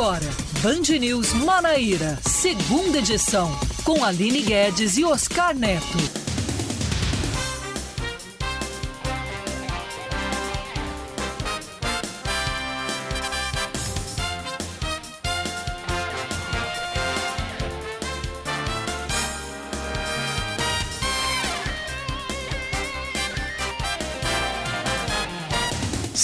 [0.00, 0.30] agora,
[0.62, 3.54] Band News Manaíra, segunda edição,
[3.84, 6.19] com Aline Guedes e Oscar Neto.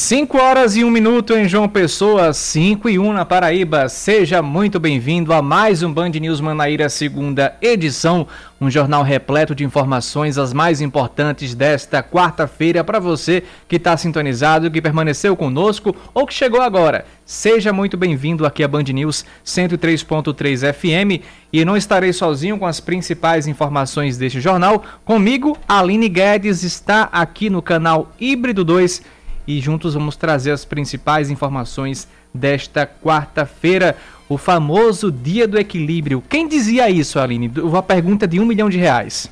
[0.06, 3.88] 5 horas e 1 minuto em João Pessoa, 5 e 1 na Paraíba.
[3.88, 8.24] Seja muito bem-vindo a mais um Band News Manaíra, segunda edição.
[8.60, 14.70] Um jornal repleto de informações, as mais importantes desta quarta-feira para você que está sintonizado,
[14.70, 17.04] que permaneceu conosco ou que chegou agora.
[17.24, 22.78] Seja muito bem-vindo aqui a Band News 103.3 FM e não estarei sozinho com as
[22.78, 24.84] principais informações deste jornal.
[25.04, 29.15] Comigo, Aline Guedes está aqui no canal Híbrido 2
[29.46, 33.96] e juntos vamos trazer as principais informações desta quarta-feira,
[34.28, 36.22] o famoso Dia do Equilíbrio.
[36.28, 37.48] Quem dizia isso, Aline?
[37.60, 39.30] Uma pergunta de um milhão de reais.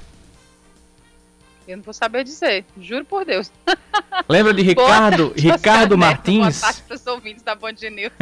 [1.67, 3.51] Eu não vou saber dizer, juro por Deus.
[4.29, 6.61] Lembra de Ricardo, tarde, Ricardo Martins?
[6.61, 8.13] Boa tarde para os ouvintes da Band News.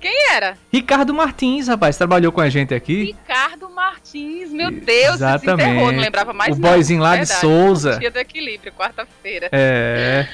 [0.00, 0.56] Quem era?
[0.72, 3.04] Ricardo Martins, rapaz, trabalhou com a gente aqui.
[3.04, 5.68] Ricardo Martins, meu Deus, Exatamente.
[5.68, 7.98] Enterrou, não lembrava mais O boyzinho lá Verdade, de Souza.
[7.98, 9.50] Dia do Equilíbrio, quarta-feira.
[9.52, 10.26] É.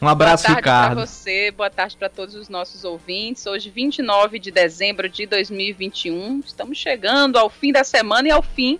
[0.00, 0.94] Um abraço, boa tarde Ricardo.
[0.94, 3.44] para você, boa tarde para todos os nossos ouvintes.
[3.46, 8.78] Hoje, 29 de dezembro de 2021, estamos chegando ao fim da semana e ao fim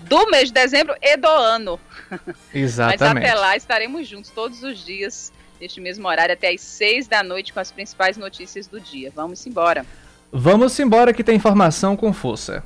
[0.00, 1.78] do mês de dezembro e do ano.
[2.54, 3.00] Exatamente.
[3.00, 7.22] Mas até lá estaremos juntos todos os dias, neste mesmo horário, até às 6 da
[7.22, 9.12] noite, com as principais notícias do dia.
[9.14, 9.84] Vamos embora.
[10.32, 12.64] Vamos embora que tem informação com força.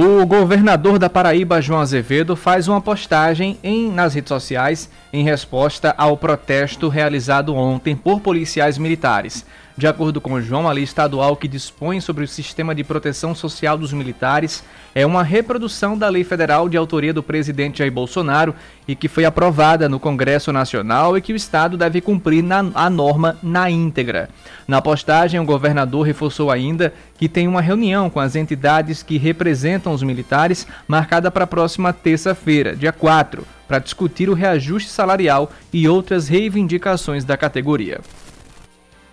[0.00, 5.94] O governador da Paraíba, João Azevedo, faz uma postagem em, nas redes sociais em resposta
[5.96, 9.44] ao protesto realizado ontem por policiais militares.
[9.78, 13.32] De acordo com o João, a lei estadual que dispõe sobre o sistema de proteção
[13.32, 18.56] social dos militares é uma reprodução da lei federal de autoria do presidente Jair Bolsonaro
[18.88, 22.90] e que foi aprovada no Congresso Nacional e que o Estado deve cumprir na, a
[22.90, 24.28] norma na íntegra.
[24.66, 29.92] Na postagem, o governador reforçou ainda que tem uma reunião com as entidades que representam
[29.92, 35.86] os militares marcada para a próxima terça-feira, dia 4, para discutir o reajuste salarial e
[35.86, 38.00] outras reivindicações da categoria.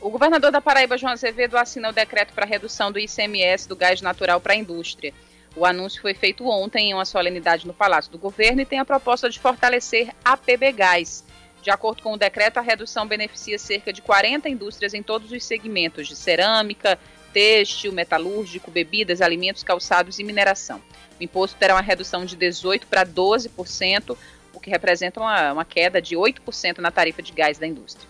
[0.00, 4.02] O governador da Paraíba, João Azevedo, assina o decreto para redução do ICMS do gás
[4.02, 5.14] natural para a indústria.
[5.56, 8.84] O anúncio foi feito ontem em uma solenidade no Palácio do Governo e tem a
[8.84, 11.24] proposta de fortalecer a PB Gás.
[11.62, 15.42] De acordo com o decreto, a redução beneficia cerca de 40 indústrias em todos os
[15.42, 16.98] segmentos de cerâmica,
[17.34, 20.80] têxtil, metalúrgico, bebidas, alimentos, calçados e mineração.
[21.20, 24.16] O imposto terá uma redução de 18% para 12%,
[24.54, 28.08] o que representa uma, uma queda de 8% na tarifa de gás da indústria.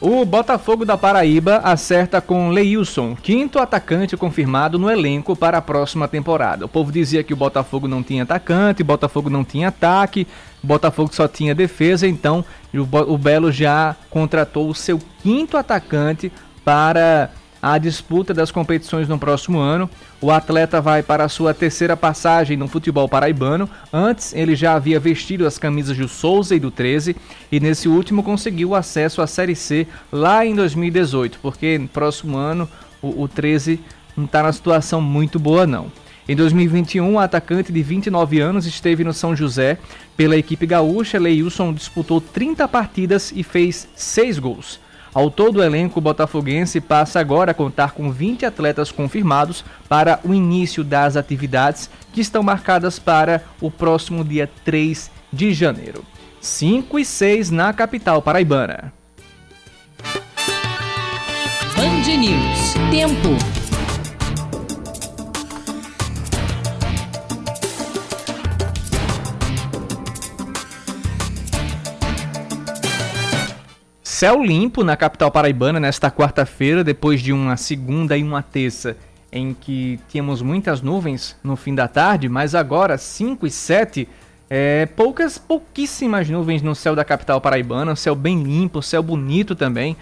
[0.00, 6.08] O Botafogo da Paraíba acerta com Leilson, quinto atacante confirmado no elenco para a próxima
[6.08, 6.66] temporada.
[6.66, 10.26] O povo dizia que o Botafogo não tinha atacante, o Botafogo não tinha ataque,
[10.62, 12.44] o Botafogo só tinha defesa, então
[12.74, 16.30] o Belo já contratou o seu quinto atacante
[16.64, 17.30] para
[17.64, 19.88] a disputa das competições no próximo ano.
[20.20, 23.70] O atleta vai para a sua terceira passagem no futebol paraibano.
[23.90, 27.16] Antes, ele já havia vestido as camisas do Souza e do 13
[27.50, 32.68] e nesse último conseguiu acesso à Série C lá em 2018, porque no próximo ano
[33.00, 33.80] o, o 13
[34.14, 35.90] não está na situação muito boa não.
[36.28, 39.78] Em 2021, o atacante de 29 anos esteve no São José.
[40.14, 44.83] Pela equipe gaúcha, Leilson disputou 30 partidas e fez 6 gols.
[45.14, 50.34] Ao todo, o elenco botafoguense passa agora a contar com 20 atletas confirmados para o
[50.34, 56.04] início das atividades que estão marcadas para o próximo dia 3 de janeiro.
[56.40, 58.92] 5 e 6 na capital paraibana.
[61.76, 62.74] Band News.
[62.90, 63.63] Tempo.
[74.24, 78.96] Céu limpo na capital paraibana nesta quarta-feira, depois de uma segunda e uma terça
[79.30, 84.08] em que tínhamos muitas nuvens no fim da tarde, mas agora 5 e 7,
[84.48, 89.94] é, poucas, pouquíssimas nuvens no céu da capital paraibana, céu bem limpo, céu bonito também.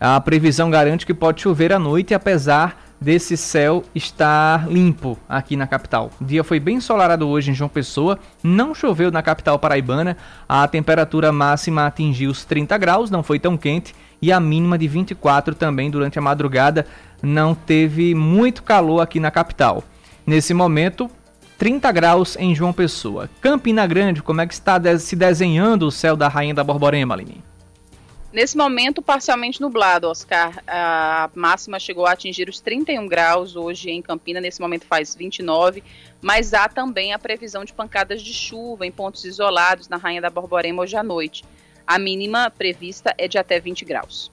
[0.00, 5.66] A previsão garante que pode chover à noite, apesar desse céu estar limpo aqui na
[5.66, 6.10] capital.
[6.20, 10.16] O dia foi bem ensolarado hoje em João Pessoa, não choveu na capital paraibana,
[10.48, 14.88] a temperatura máxima atingiu os 30 graus, não foi tão quente, e a mínima de
[14.88, 16.86] 24 também durante a madrugada,
[17.22, 19.84] não teve muito calor aqui na capital.
[20.26, 21.10] Nesse momento,
[21.56, 23.28] 30 graus em João Pessoa.
[23.40, 27.47] Campina Grande, como é que está se desenhando o céu da Rainha da Borborema, Aline?
[28.30, 30.62] Nesse momento, parcialmente nublado, Oscar.
[30.66, 35.82] A máxima chegou a atingir os 31 graus hoje em Campina, nesse momento faz 29,
[36.20, 40.28] mas há também a previsão de pancadas de chuva em pontos isolados na Rainha da
[40.28, 41.42] Borborema hoje à noite.
[41.86, 44.30] A mínima prevista é de até 20 graus.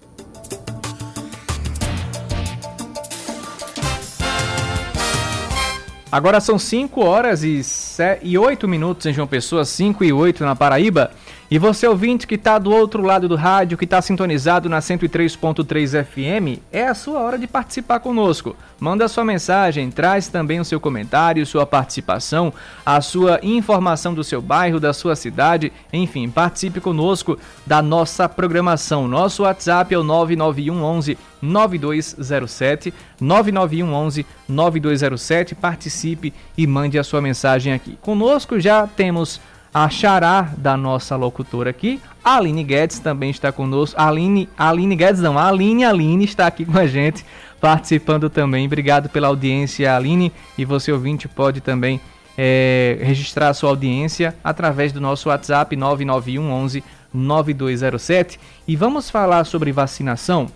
[6.12, 11.12] Agora são 5 horas e, 8 minutos em João Pessoa, 5 e 8 na Paraíba.
[11.50, 16.04] E você ouvinte que está do outro lado do rádio, que está sintonizado na 103.3
[16.04, 18.56] FM, é a sua hora de participar conosco.
[18.80, 22.52] Manda sua mensagem, traz também o seu comentário, sua participação,
[22.84, 29.08] a sua informação do seu bairro, da sua cidade, enfim, participe conosco da nossa programação.
[29.08, 35.54] Nosso WhatsApp é o 991 11 9207 991 11 9207.
[35.54, 38.00] Participe e mande a sua mensagem aqui.
[38.02, 39.40] Conosco já temos
[39.76, 44.00] a xará da nossa locutora aqui, a Aline Guedes também está conosco.
[44.00, 47.26] A Aline, a Aline Guedes não, a Aline Aline está aqui com a gente,
[47.60, 48.66] participando também.
[48.66, 50.32] Obrigado pela audiência, Aline.
[50.58, 52.00] E você ouvinte pode também
[52.38, 56.82] é, registrar a sua audiência através do nosso WhatsApp 991 11
[57.14, 58.40] 9207.
[58.66, 60.48] E vamos falar sobre vacinação.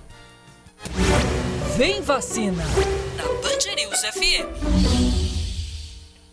[1.76, 2.64] Vem vacina
[3.18, 4.48] na Band News FM.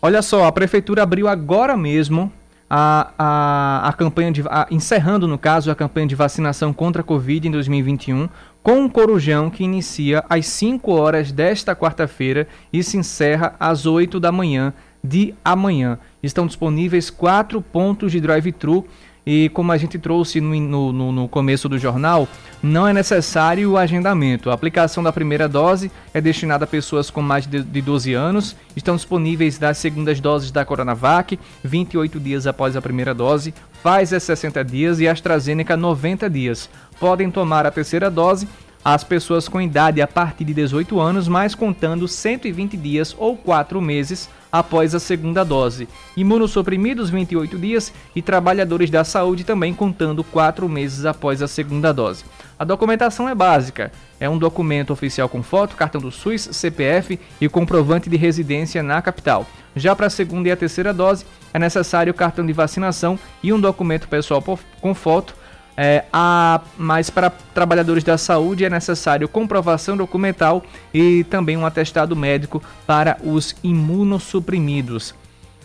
[0.01, 2.31] Olha só, a prefeitura abriu agora mesmo
[2.69, 4.43] a, a, a campanha de.
[4.47, 8.27] A, encerrando, no caso, a campanha de vacinação contra a Covid em 2021,
[8.61, 14.19] com um corujão que inicia às 5 horas desta quarta-feira e se encerra às 8
[14.19, 14.73] da manhã
[15.03, 15.97] de amanhã.
[16.21, 18.85] Estão disponíveis quatro pontos de drive-thru
[19.29, 22.29] e como a gente trouxe no, no, no, começo do jornal,
[22.63, 24.49] não é necessário o agendamento.
[24.49, 28.55] A aplicação da primeira dose é destinada a pessoas com mais de, de 12 anos.
[28.73, 33.53] Estão disponíveis das segundas doses da Coronavac, 28 dias após a primeira dose,
[33.83, 36.69] Pfizer 60 dias e AstraZeneca 90 dias.
[36.97, 38.47] Podem tomar a terceira dose
[38.89, 43.81] as pessoas com idade a partir de 18 anos, mas contando 120 dias ou 4
[43.81, 45.89] meses após a segunda dose.
[46.15, 52.23] Imunossuprimidos 28 dias e trabalhadores da saúde também contando 4 meses após a segunda dose.
[52.57, 53.91] A documentação é básica.
[54.21, 59.01] É um documento oficial com foto, cartão do SUS, CPF e comprovante de residência na
[59.01, 59.45] capital.
[59.75, 63.59] Já para a segunda e a terceira dose, é necessário cartão de vacinação e um
[63.59, 64.41] documento pessoal
[64.79, 65.35] com foto
[65.79, 72.15] é, a, mas para trabalhadores da saúde é necessário comprovação documental e também um atestado
[72.15, 75.13] médico para os imunossuprimidos.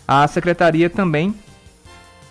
[0.07, 1.33] A secretaria também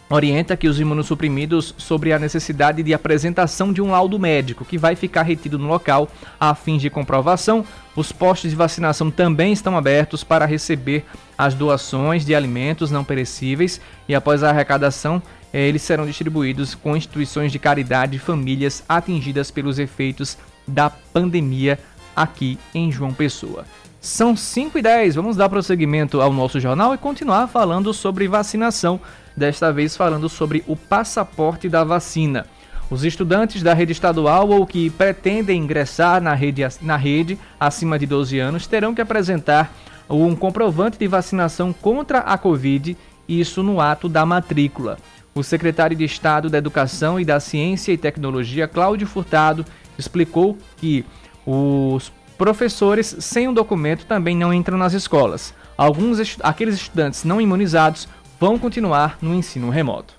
[0.09, 4.95] orienta que os imunossuprimidos sobre a necessidade de apresentação de um laudo médico que vai
[4.95, 6.09] ficar retido no local
[6.39, 7.65] a fim de comprovação.
[7.97, 11.05] Os postos de vacinação também estão abertos para receber
[11.37, 15.21] as doações de alimentos não perecíveis e após a arrecadação
[15.61, 21.79] eles serão distribuídos com instituições de caridade e famílias atingidas pelos efeitos da pandemia
[22.15, 23.65] aqui em João Pessoa.
[24.01, 29.01] São 5 e 10, vamos dar prosseguimento ao nosso jornal e continuar falando sobre vacinação
[29.37, 32.47] desta vez falando sobre o passaporte da vacina.
[32.91, 38.07] Os estudantes da rede estadual ou que pretendem ingressar na rede, na rede acima de
[38.07, 39.73] 12 anos terão que apresentar
[40.11, 44.99] um comprovante de vacinação contra a Covid, isso no ato da matrícula.
[45.35, 49.65] O secretário de Estado da Educação e da Ciência e Tecnologia, Cláudio Furtado,
[49.99, 51.05] explicou que
[51.47, 55.55] os professores sem o documento também não entram nas escolas.
[55.77, 58.09] Alguns aqueles estudantes não imunizados
[58.39, 60.15] vão continuar no ensino remoto.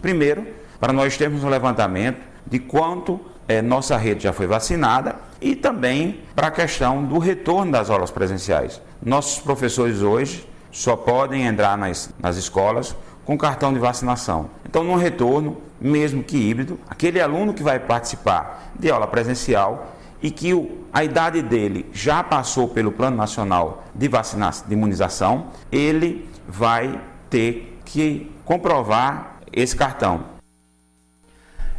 [0.00, 0.46] Primeiro,
[0.78, 3.18] para nós termos um levantamento de quanto
[3.48, 8.10] é, nossa rede já foi vacinada e também para a questão do retorno das aulas
[8.10, 8.80] presenciais.
[9.02, 12.94] Nossos professores hoje só podem entrar nas, nas escolas
[13.24, 14.50] com cartão de vacinação.
[14.64, 20.30] Então, no retorno, mesmo que híbrido, aquele aluno que vai participar de aula presencial e
[20.30, 26.28] que o, a idade dele já passou pelo Plano Nacional de Vacinação, de Imunização, ele
[26.48, 30.34] vai ter que comprovar esse cartão.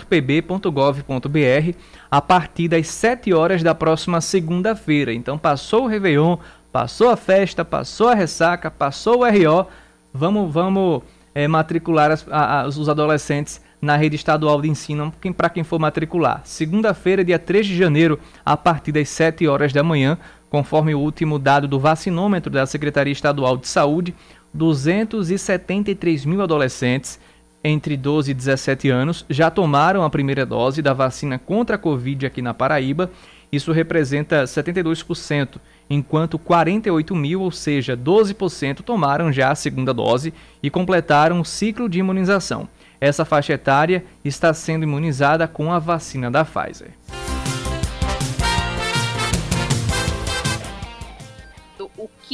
[0.08, 1.76] .pb.gov.br,
[2.10, 5.12] a partir das 7 horas da próxima segunda-feira.
[5.12, 6.36] Então passou o Réveillon,
[6.72, 9.66] passou a festa, passou a ressaca, passou o RO,
[10.12, 11.02] vamos, vamos
[11.34, 16.40] é, matricular as, a, os adolescentes na rede estadual de ensino para quem for matricular.
[16.44, 20.18] Segunda-feira, dia 3 de janeiro, a partir das 7 horas da manhã,
[20.48, 24.14] conforme o último dado do vacinômetro da Secretaria Estadual de Saúde,
[24.54, 27.18] 273 mil adolescentes
[27.64, 32.26] entre 12 e 17 anos já tomaram a primeira dose da vacina contra a Covid
[32.26, 33.10] aqui na Paraíba.
[33.50, 35.56] Isso representa 72%,
[35.88, 41.88] enquanto 48 mil, ou seja, 12%, tomaram já a segunda dose e completaram o ciclo
[41.88, 42.68] de imunização.
[43.00, 46.90] Essa faixa etária está sendo imunizada com a vacina da Pfizer.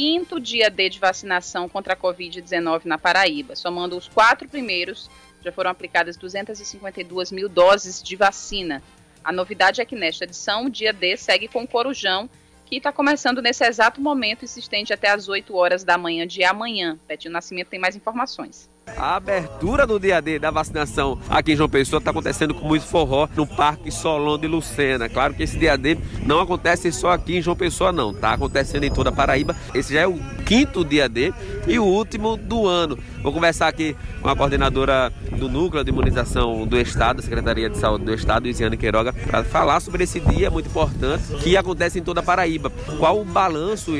[0.01, 3.55] Quinto dia D de vacinação contra a Covid-19 na Paraíba.
[3.55, 5.07] Somando os quatro primeiros,
[5.45, 8.81] já foram aplicadas 252 mil doses de vacina.
[9.23, 12.27] A novidade é que nesta edição, o dia D segue com o Corujão,
[12.65, 16.25] que está começando nesse exato momento e se estende até as 8 horas da manhã
[16.25, 16.97] de amanhã.
[17.07, 18.70] Betinho Nascimento tem mais informações.
[18.97, 22.85] A abertura do dia D da vacinação aqui em João Pessoa está acontecendo com muito
[22.85, 25.07] forró no Parque Solon de Lucena.
[25.07, 28.11] Claro que esse dia D não acontece só aqui em João Pessoa, não.
[28.11, 29.55] Está acontecendo em toda a Paraíba.
[29.73, 31.31] Esse já é o quinto dia D
[31.67, 32.97] e o último do ano.
[33.21, 38.05] Vou conversar aqui com a coordenadora do Núcleo de Imunização do Estado, Secretaria de Saúde
[38.05, 42.19] do Estado, Isiane Queiroga, para falar sobre esse dia muito importante que acontece em toda
[42.19, 42.71] a Paraíba.
[42.97, 43.93] Qual o balanço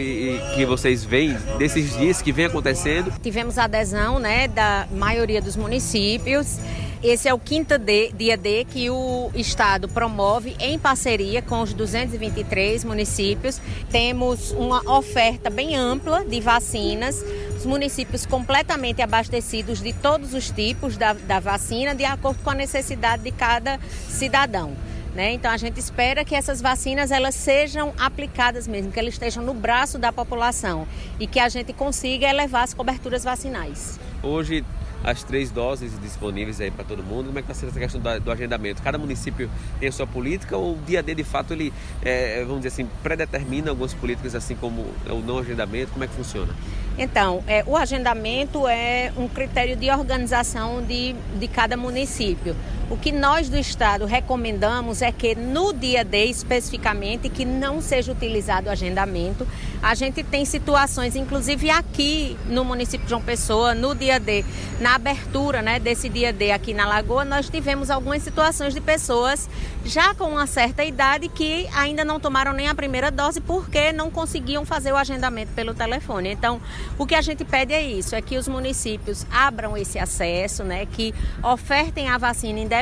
[0.56, 3.14] que vocês veem desses dias que vem acontecendo?
[3.22, 6.60] Tivemos adesão né, da maioria dos municípios.
[7.04, 12.84] Esse é o quinto dia D que o Estado promove em parceria com os 223
[12.84, 13.60] municípios.
[13.90, 17.26] Temos uma oferta bem ampla de vacinas,
[17.58, 22.56] os municípios completamente abastecidos de todos os tipos da, da vacina, de acordo com a
[22.56, 24.78] necessidade de cada cidadão.
[25.16, 25.34] Né?
[25.34, 29.56] Então a gente espera que essas vacinas elas sejam aplicadas mesmo, que elas estejam no
[29.56, 30.88] braço da população
[31.20, 34.00] e que a gente consiga elevar as coberturas vacinais.
[34.22, 34.64] Hoje
[35.04, 37.28] as três doses disponíveis aí para todo mundo.
[37.28, 38.82] Como é que está sendo essa questão do, do, agendamento?
[38.82, 42.58] Cada município tem a sua política ou o dia D de fato ele, é, vamos
[42.58, 45.92] dizer assim, predetermina algumas políticas assim como o não agendamento?
[45.92, 46.54] Como é que funciona?
[46.98, 52.56] Então, é, o agendamento é um critério de organização de, de cada município.
[52.92, 58.12] O que nós do Estado recomendamos é que no dia D especificamente, que não seja
[58.12, 59.48] utilizado o agendamento.
[59.82, 64.44] A gente tem situações, inclusive aqui no município de João Pessoa, no dia D,
[64.82, 69.50] na abertura né, desse dia D aqui na Lagoa, nós tivemos algumas situações de pessoas
[69.86, 74.12] já com uma certa idade que ainda não tomaram nem a primeira dose porque não
[74.12, 76.30] conseguiam fazer o agendamento pelo telefone.
[76.30, 76.62] Então,
[77.00, 80.86] o que a gente pede é isso, é que os municípios abram esse acesso, né,
[80.86, 82.81] que ofertem a vacina independente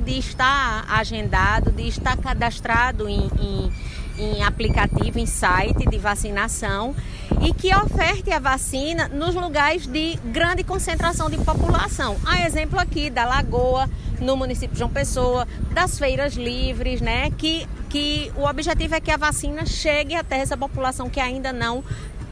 [0.00, 3.72] de estar agendado, de estar cadastrado em, em,
[4.18, 6.94] em aplicativo, em site de vacinação
[7.40, 12.16] e que oferte a vacina nos lugares de grande concentração de população.
[12.24, 13.88] Há exemplo aqui da Lagoa,
[14.20, 17.30] no município de João Pessoa, das feiras livres, né?
[17.30, 21.82] Que, que o objetivo é que a vacina chegue até essa população que ainda não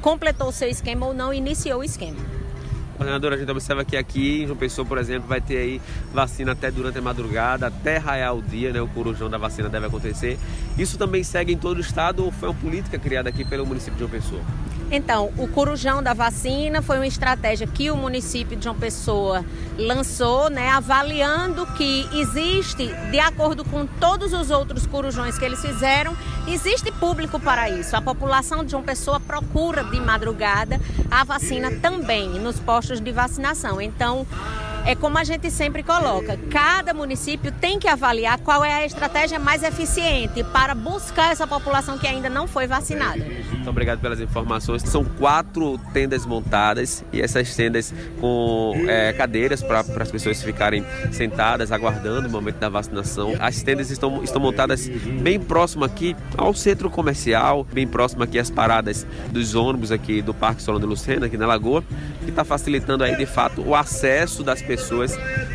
[0.01, 2.40] completou o seu esquema ou não iniciou o esquema.
[3.01, 5.81] Coordenadora, a gente observa que aqui em João Pessoa, por exemplo, vai ter aí
[6.13, 8.81] vacina até durante a madrugada, até raiar o dia, né?
[8.83, 10.39] O corujão da vacina deve acontecer.
[10.77, 13.95] Isso também segue em todo o estado ou foi uma política criada aqui pelo município
[13.95, 14.43] de João Pessoa?
[14.91, 19.45] Então, o corujão da vacina foi uma estratégia que o município de João Pessoa
[19.79, 26.17] lançou, né, avaliando que existe, de acordo com todos os outros corujões que eles fizeram,
[26.49, 27.95] existe público para isso.
[27.95, 30.81] A população de João Pessoa procura de madrugada
[31.11, 33.81] a vacina também nos postos de vacinação.
[33.81, 34.27] Então,
[34.87, 39.39] é como a gente sempre coloca, cada município tem que avaliar qual é a estratégia
[39.39, 43.25] mais eficiente para buscar essa população que ainda não foi vacinada.
[43.53, 44.83] Muito obrigado pelas informações.
[44.83, 51.71] São quatro tendas montadas e essas tendas com é, cadeiras para as pessoas ficarem sentadas,
[51.71, 53.35] aguardando o momento da vacinação.
[53.39, 58.51] As tendas estão, estão montadas bem próximo aqui ao centro comercial, bem próximo aqui às
[58.51, 61.85] paradas dos ônibus aqui do Parque Solano de Lucena, aqui na Lagoa,
[62.25, 64.70] que está facilitando aí de fato o acesso das pessoas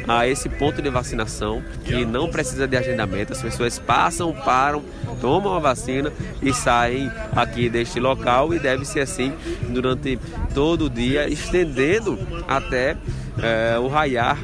[0.08, 3.34] a esse ponto de vacinação que não precisa de agendamento.
[3.34, 4.84] As pessoas passam, param,
[5.22, 9.34] tomam a vacina e saem aqui deste local e deve ser assim
[9.70, 10.20] durante
[10.54, 12.96] todo o dia, estendendo até
[13.42, 14.38] é, o raiar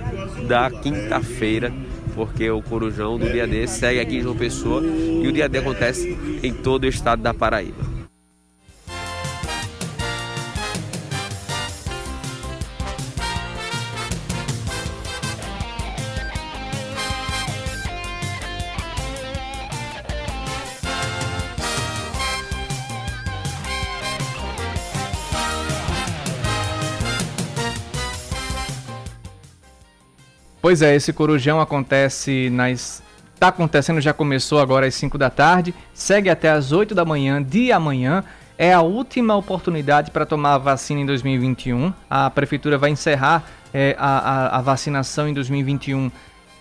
[0.47, 1.71] da quinta-feira
[2.13, 5.59] porque o Corujão do dia D segue aqui em João Pessoa e o dia D
[5.59, 7.90] acontece em todo o estado da Paraíba.
[30.71, 33.03] Pois é, esse corujão acontece nas.
[33.37, 37.43] Tá acontecendo, já começou agora às 5 da tarde, segue até às 8 da manhã
[37.43, 38.23] de amanhã.
[38.57, 41.91] É a última oportunidade para tomar a vacina em 2021.
[42.09, 43.43] A prefeitura vai encerrar
[43.73, 46.09] é, a, a, a vacinação em 2021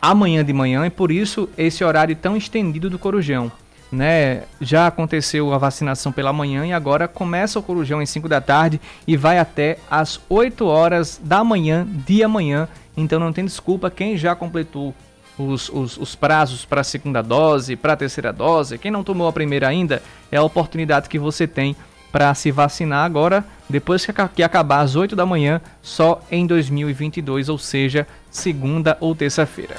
[0.02, 3.52] amanhã de manhã e por isso esse horário tão estendido do corujão.
[3.92, 4.42] Né?
[4.61, 8.80] Já aconteceu a vacinação pela manhã e agora começa o corujão às 5 da tarde
[9.06, 14.16] e vai até às 8 horas da manhã de amanhã então não tem desculpa quem
[14.16, 14.94] já completou
[15.38, 18.79] os, os, os prazos para a segunda dose, para a terceira dose.
[18.79, 21.74] Quem não tomou a primeira ainda, é a oportunidade que você tem
[22.12, 27.59] para se vacinar agora, depois que, acabar às 8 da manhã, só em 2022, ou
[27.59, 29.76] seja, segunda ou terça-feira.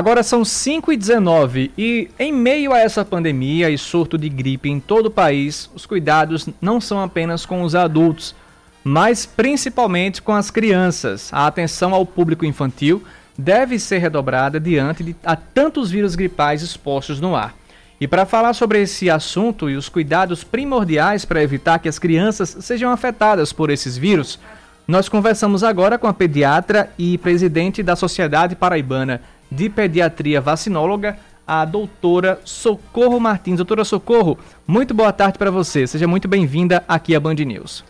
[0.00, 4.66] Agora são 5 e 19 e em meio a essa pandemia e surto de gripe
[4.66, 8.34] em todo o país, os cuidados não são apenas com os adultos,
[8.82, 11.28] mas principalmente com as crianças.
[11.34, 13.04] A atenção ao público infantil
[13.36, 17.54] deve ser redobrada diante de a tantos vírus gripais expostos no ar.
[18.00, 22.56] E para falar sobre esse assunto e os cuidados primordiais para evitar que as crianças
[22.60, 24.40] sejam afetadas por esses vírus,
[24.88, 31.64] nós conversamos agora com a pediatra e presidente da Sociedade Paraibana de Pediatria Vacinóloga, a
[31.64, 33.56] doutora Socorro Martins.
[33.56, 35.86] Doutora Socorro, muito boa tarde para você.
[35.86, 37.84] Seja muito bem-vinda aqui à Band News.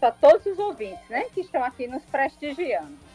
[0.00, 3.08] Para todos os ouvintes, né, que estão aqui nos prestigiando.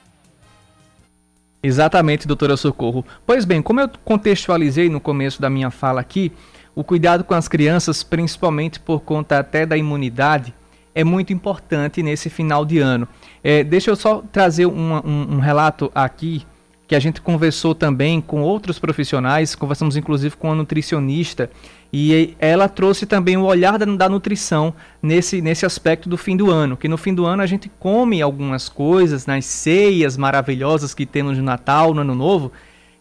[1.61, 3.05] Exatamente, doutora Socorro.
[3.25, 6.31] Pois bem, como eu contextualizei no começo da minha fala aqui,
[6.75, 10.53] o cuidado com as crianças, principalmente por conta até da imunidade,
[10.95, 13.07] é muito importante nesse final de ano.
[13.43, 16.45] É, deixa eu só trazer um, um, um relato aqui
[16.87, 21.49] que a gente conversou também com outros profissionais, conversamos inclusive com a nutricionista,
[21.91, 26.49] e ela trouxe também o olhar da, da, nutrição nesse, nesse aspecto do fim do
[26.49, 31.05] ano, que no fim do ano a gente come algumas coisas nas ceias maravilhosas que
[31.05, 32.51] temos no Natal, no Ano Novo,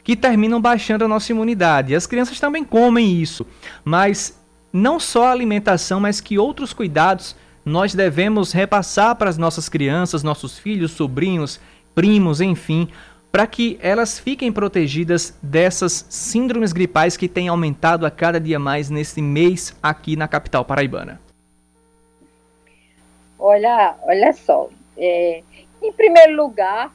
[0.05, 1.92] que terminam baixando a nossa imunidade.
[1.92, 3.47] E as crianças também comem isso,
[3.85, 4.38] mas
[4.73, 10.23] não só a alimentação, mas que outros cuidados nós devemos repassar para as nossas crianças,
[10.23, 11.61] nossos filhos, sobrinhos,
[11.95, 12.88] primos, enfim,
[13.33, 18.90] para que elas fiquem protegidas dessas síndromes gripais que têm aumentado a cada dia mais
[18.90, 21.18] nesse mês aqui na capital paraibana?
[23.38, 24.68] Olha, olha só,
[24.99, 25.42] É,
[25.83, 26.92] em primeiro lugar,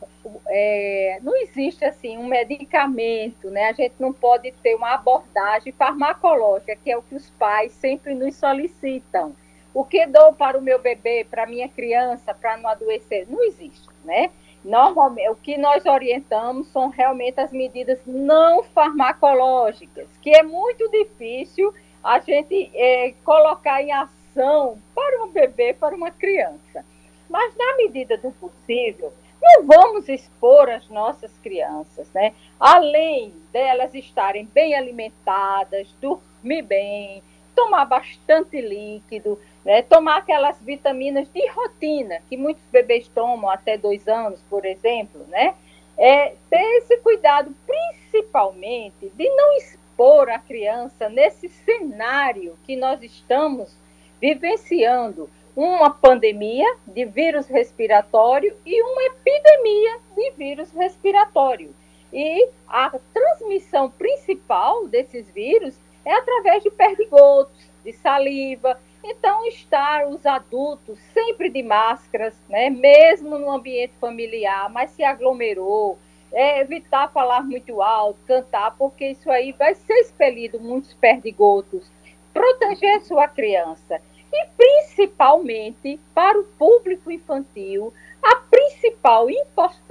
[0.47, 3.69] é, não existe assim um medicamento, né?
[3.69, 8.13] A gente não pode ter uma abordagem farmacológica, que é o que os pais sempre
[8.13, 9.35] nos solicitam.
[9.73, 13.27] O que dou para o meu bebê, para minha criança, para não adoecer?
[13.27, 14.29] Não existe, né?
[14.63, 21.73] Normalmente, o que nós orientamos são realmente as medidas não farmacológicas, que é muito difícil
[22.03, 26.83] a gente é, colocar em ação para um bebê, para uma criança.
[27.29, 32.33] Mas, na medida do possível, não vamos expor as nossas crianças, né?
[32.59, 37.23] Além delas estarem bem alimentadas, dormir bem,
[37.55, 39.81] tomar bastante líquido, né?
[39.81, 45.55] tomar aquelas vitaminas de rotina que muitos bebês tomam até dois anos, por exemplo, né?
[45.97, 53.75] É, ter esse cuidado, principalmente, de não expor a criança nesse cenário que nós estamos
[54.21, 61.75] vivenciando, uma pandemia de vírus respiratório e uma epidemia de vírus respiratório.
[62.13, 65.75] E a transmissão principal desses vírus
[66.05, 68.79] é através de perdigotos, de saliva.
[69.03, 75.97] Então, estar os adultos sempre de máscaras, né, mesmo no ambiente familiar, mas se aglomerou,
[76.31, 81.89] é, evitar falar muito alto, cantar, porque isso aí vai ser expelido muitos perdigotos.
[82.33, 89.27] Proteger sua criança e principalmente para o público infantil, a principal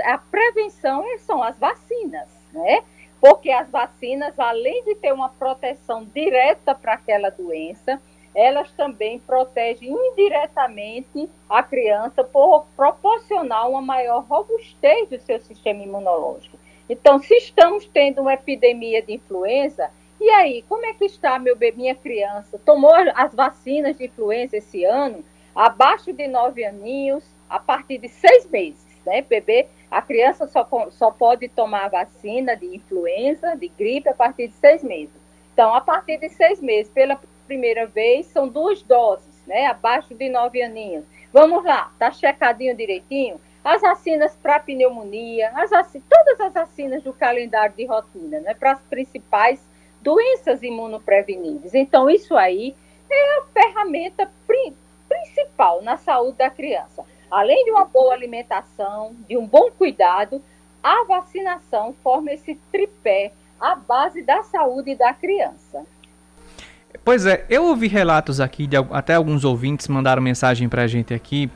[0.04, 2.82] a prevenção são as vacinas, né?
[3.20, 8.00] Porque as vacinas, além de ter uma proteção direta para aquela doença,
[8.36, 16.58] elas também protegem indiretamente a criança por proporcionar uma maior robustez do seu sistema imunológico.
[16.86, 21.56] Então, se estamos tendo uma epidemia de influenza, e aí, como é que está meu
[21.56, 22.60] bebê, minha criança?
[22.62, 25.24] Tomou as vacinas de influenza esse ano?
[25.54, 29.22] Abaixo de nove aninhos, a partir de seis meses, né?
[29.22, 34.54] Bebê, a criança só, só pode tomar vacina de influenza, de gripe, a partir de
[34.54, 35.14] seis meses.
[35.54, 39.66] Então, a partir de seis meses, pela primeira vez, são duas doses, né?
[39.66, 41.04] Abaixo de nove aninhos.
[41.32, 43.40] Vamos lá, tá checadinho direitinho?
[43.64, 45.90] As vacinas para pneumonia, as vac...
[46.08, 48.54] todas as vacinas do calendário de rotina, né?
[48.54, 49.60] Para as principais
[50.00, 51.74] doenças imunopreveníveis.
[51.74, 52.76] Então, isso aí
[53.10, 54.74] é a ferramenta pri
[55.08, 57.04] principal na saúde da criança.
[57.30, 60.42] Além de uma boa alimentação, de um bom cuidado,
[60.82, 65.84] a vacinação forma esse tripé à base da saúde da criança.
[67.04, 71.12] Pois é, eu ouvi relatos aqui, de, até alguns ouvintes mandaram mensagem para a gente
[71.14, 71.50] aqui,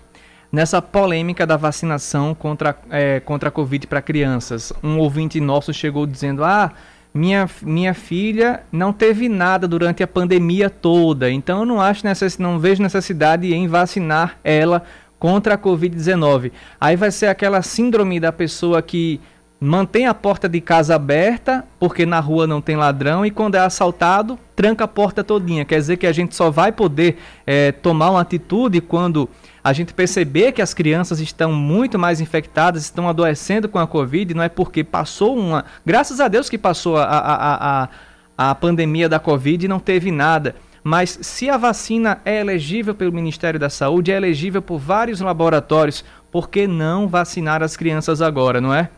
[0.52, 4.72] nessa polêmica da vacinação contra, é, contra a Covid para crianças.
[4.82, 6.72] Um ouvinte nosso chegou dizendo: ah
[7.12, 12.38] minha, minha filha não teve nada durante a pandemia toda, então eu não acho necess,
[12.38, 14.84] não vejo necessidade em vacinar ela
[15.18, 16.52] contra a Covid-19.
[16.80, 19.20] Aí vai ser aquela síndrome da pessoa que
[19.60, 23.58] mantém a porta de casa aberta porque na rua não tem ladrão e quando é
[23.58, 25.66] assaltado tranca a porta todinha.
[25.66, 29.28] Quer dizer que a gente só vai poder é, tomar uma atitude quando
[29.62, 34.32] a gente perceber que as crianças estão muito mais infectadas, estão adoecendo com a Covid,
[34.32, 35.66] não é porque passou uma.
[35.84, 40.10] Graças a Deus que passou a, a, a, a pandemia da Covid e não teve
[40.10, 40.56] nada.
[40.82, 46.02] Mas se a vacina é elegível pelo Ministério da Saúde, é elegível por vários laboratórios,
[46.30, 48.88] por que não vacinar as crianças agora, não é?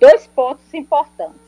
[0.00, 1.40] Dois pontos importantes.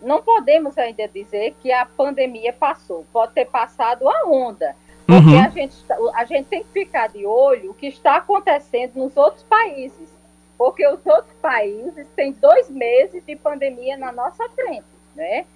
[0.00, 4.76] Não podemos ainda dizer que a pandemia passou, pode ter passado a onda
[5.08, 5.42] porque uhum.
[5.42, 5.76] a, gente,
[6.16, 10.06] a gente tem que ficar de olho o que está acontecendo nos outros países.
[10.58, 14.84] Porque os outros países têm dois meses de pandemia na nossa frente,
[15.16, 15.46] né?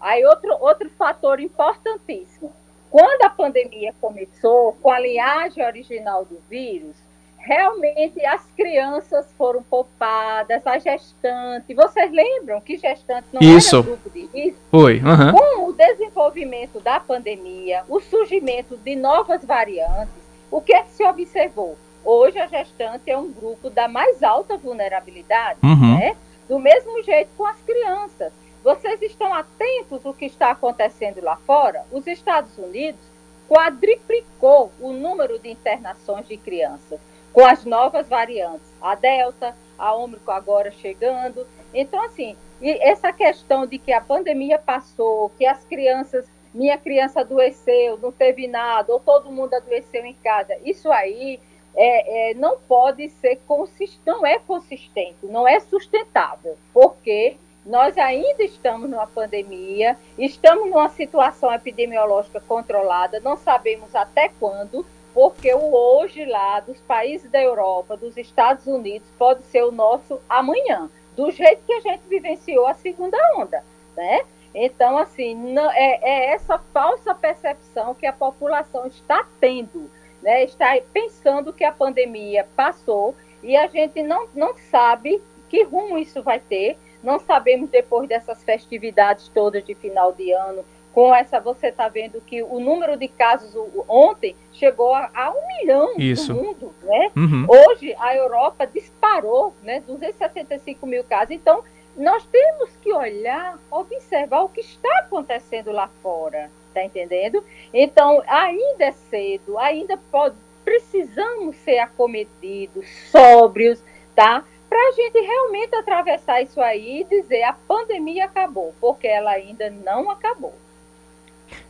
[0.00, 2.50] Aí outro, outro fator importantíssimo.
[2.90, 6.96] Quando a pandemia começou, com a linhagem original do vírus,
[7.42, 11.74] realmente as crianças foram poupadas, a gestante.
[11.74, 13.76] Vocês lembram que gestante não Isso.
[13.76, 14.60] era grupo de risco?
[14.70, 14.98] Foi.
[14.98, 15.32] Uhum.
[15.32, 20.14] Com o desenvolvimento da pandemia, o surgimento de novas variantes,
[20.50, 21.76] o que é que se observou?
[22.04, 25.98] Hoje a gestante é um grupo da mais alta vulnerabilidade, uhum.
[25.98, 26.16] né?
[26.48, 28.32] Do mesmo jeito com as crianças.
[28.62, 31.84] Vocês estão atentos ao que está acontecendo lá fora?
[31.90, 33.00] Os Estados Unidos
[33.48, 37.00] quadriplicou o número de internações de crianças
[37.32, 41.46] com as novas variantes, a Delta, a Ômicron agora chegando.
[41.72, 47.98] Então, assim, essa questão de que a pandemia passou, que as crianças, minha criança adoeceu,
[47.98, 51.40] não teve nada, ou todo mundo adoeceu em casa, isso aí
[51.74, 58.42] é, é, não pode ser consistente, não é consistente, não é sustentável, porque nós ainda
[58.42, 66.24] estamos numa pandemia, estamos numa situação epidemiológica controlada, não sabemos até quando, porque o hoje
[66.24, 71.62] lá dos países da Europa, dos Estados Unidos, pode ser o nosso amanhã, do jeito
[71.66, 73.62] que a gente vivenciou a segunda onda,
[73.96, 74.22] né?
[74.54, 79.90] Então, assim, não, é, é essa falsa percepção que a população está tendo,
[80.22, 80.44] né?
[80.44, 86.22] Está pensando que a pandemia passou e a gente não, não sabe que rumo isso
[86.22, 86.78] vai ter.
[87.02, 92.20] Não sabemos depois dessas festividades todas de final de ano, com essa, você está vendo
[92.20, 93.54] que o número de casos
[93.88, 96.32] ontem chegou a, a um milhão Isso.
[96.34, 97.10] no mundo, né?
[97.16, 97.46] Uhum.
[97.48, 99.82] Hoje a Europa disparou, né?
[99.86, 101.30] 265 mil casos.
[101.30, 101.64] Então,
[101.96, 107.44] nós temos que olhar, observar o que está acontecendo lá fora, tá entendendo?
[107.72, 113.82] Então, ainda é cedo, ainda pode, precisamos ser acometidos, sóbrios,
[114.14, 114.44] tá?
[114.68, 119.68] Para a gente realmente atravessar isso aí e dizer a pandemia acabou, porque ela ainda
[119.68, 120.54] não acabou.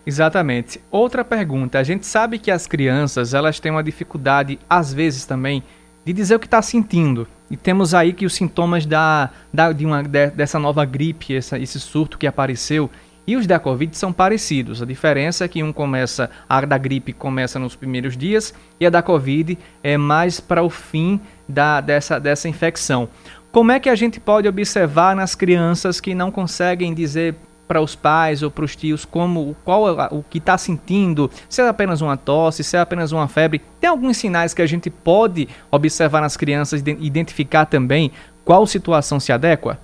[0.06, 0.80] Exatamente.
[0.90, 1.78] Outra pergunta.
[1.78, 5.62] A gente sabe que as crianças elas têm uma dificuldade, às vezes também,
[6.04, 7.26] de dizer o que está sentindo.
[7.50, 11.58] E temos aí que os sintomas da, da, de uma, de, dessa nova gripe, essa,
[11.58, 12.90] esse surto que apareceu,
[13.26, 14.82] e os da Covid são parecidos.
[14.82, 18.90] A diferença é que um começa, a da gripe começa nos primeiros dias e a
[18.90, 23.08] da Covid é mais para o fim da, dessa, dessa infecção.
[23.52, 27.94] Como é que a gente pode observar nas crianças que não conseguem dizer para os
[27.94, 32.16] pais ou para os tios como qual o que está sentindo, se é apenas uma
[32.16, 33.60] tosse, se é apenas uma febre.
[33.80, 38.12] Tem alguns sinais que a gente pode observar nas crianças e identificar também
[38.44, 39.78] qual situação se adequa?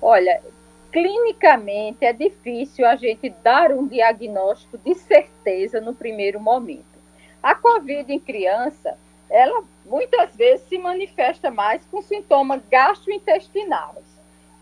[0.00, 0.40] Olha,
[0.92, 6.84] clinicamente é difícil a gente dar um diagnóstico de certeza no primeiro momento.
[7.42, 8.96] A COVID em criança,
[9.30, 14.09] ela muitas vezes se manifesta mais com sintomas gastrointestinais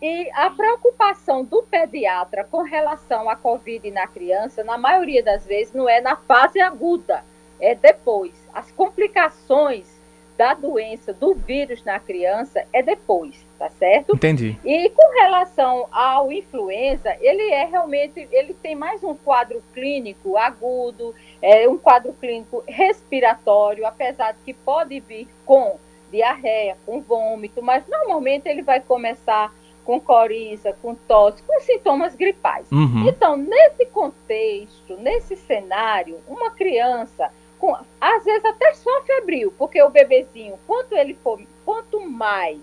[0.01, 5.73] e a preocupação do pediatra com relação à Covid na criança, na maioria das vezes,
[5.73, 7.23] não é na fase aguda,
[7.59, 8.33] é depois.
[8.53, 9.99] As complicações
[10.37, 14.15] da doença, do vírus na criança, é depois, tá certo?
[14.15, 14.57] Entendi.
[14.63, 21.13] E com relação ao influenza, ele é realmente, ele tem mais um quadro clínico agudo,
[21.41, 25.77] é um quadro clínico respiratório, apesar de que pode vir com
[26.09, 29.53] diarreia, com vômito, mas normalmente ele vai começar
[29.89, 32.71] com coriza, com tosse, com sintomas gripais.
[32.71, 33.09] Uhum.
[33.09, 39.89] Então, nesse contexto, nesse cenário, uma criança, com, às vezes até só febril, porque o
[39.89, 42.59] bebezinho, quanto ele for, quanto mais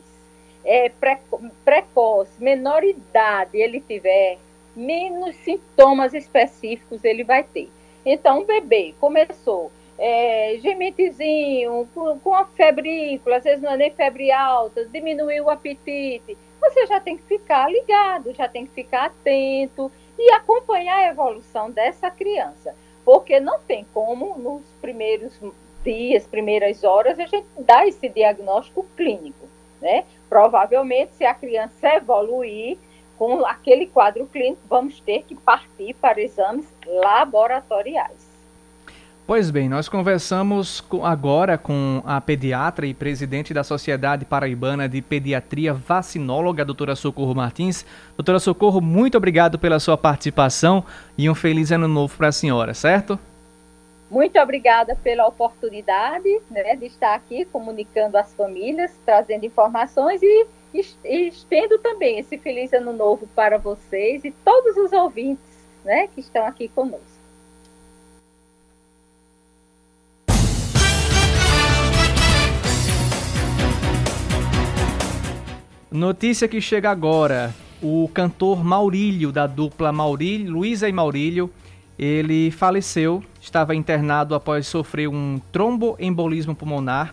[0.65, 4.39] é, preco, precoce, menor idade ele tiver,
[4.77, 7.69] menos sintomas específicos ele vai ter.
[8.05, 13.91] Então, o bebê começou é, gementezinho, com, com a febrícula, às vezes não é nem
[13.91, 19.07] febre alta, diminuiu o apetite, você já tem que ficar ligado, já tem que ficar
[19.07, 22.75] atento e acompanhar a evolução dessa criança.
[23.05, 25.39] Porque não tem como, nos primeiros
[25.85, 29.47] dias, primeiras horas, a gente dar esse diagnóstico clínico.
[29.81, 30.05] Né?
[30.29, 32.79] Provavelmente, se a criança evoluir
[33.17, 38.26] com aquele quadro clínico, vamos ter que partir para exames laboratoriais.
[39.27, 45.75] Pois bem, nós conversamos agora com a pediatra e presidente da Sociedade Paraibana de Pediatria
[45.75, 47.85] Vacinóloga, doutora Socorro Martins.
[48.17, 50.85] Doutora Socorro, muito obrigado pela sua participação
[51.19, 53.19] e um feliz ano novo para a senhora, certo?
[54.09, 60.47] Muito obrigada pela oportunidade né, de estar aqui comunicando às famílias, trazendo informações e,
[61.05, 66.21] e estendo também esse feliz ano novo para vocês e todos os ouvintes né, que
[66.21, 67.16] estão aqui conosco.
[75.97, 77.55] Notícia que chega agora.
[77.81, 81.51] O cantor Maurílio, da dupla Maurílio, Luísa e Maurílio,
[81.99, 87.13] ele faleceu, estava internado após sofrer um tromboembolismo pulmonar.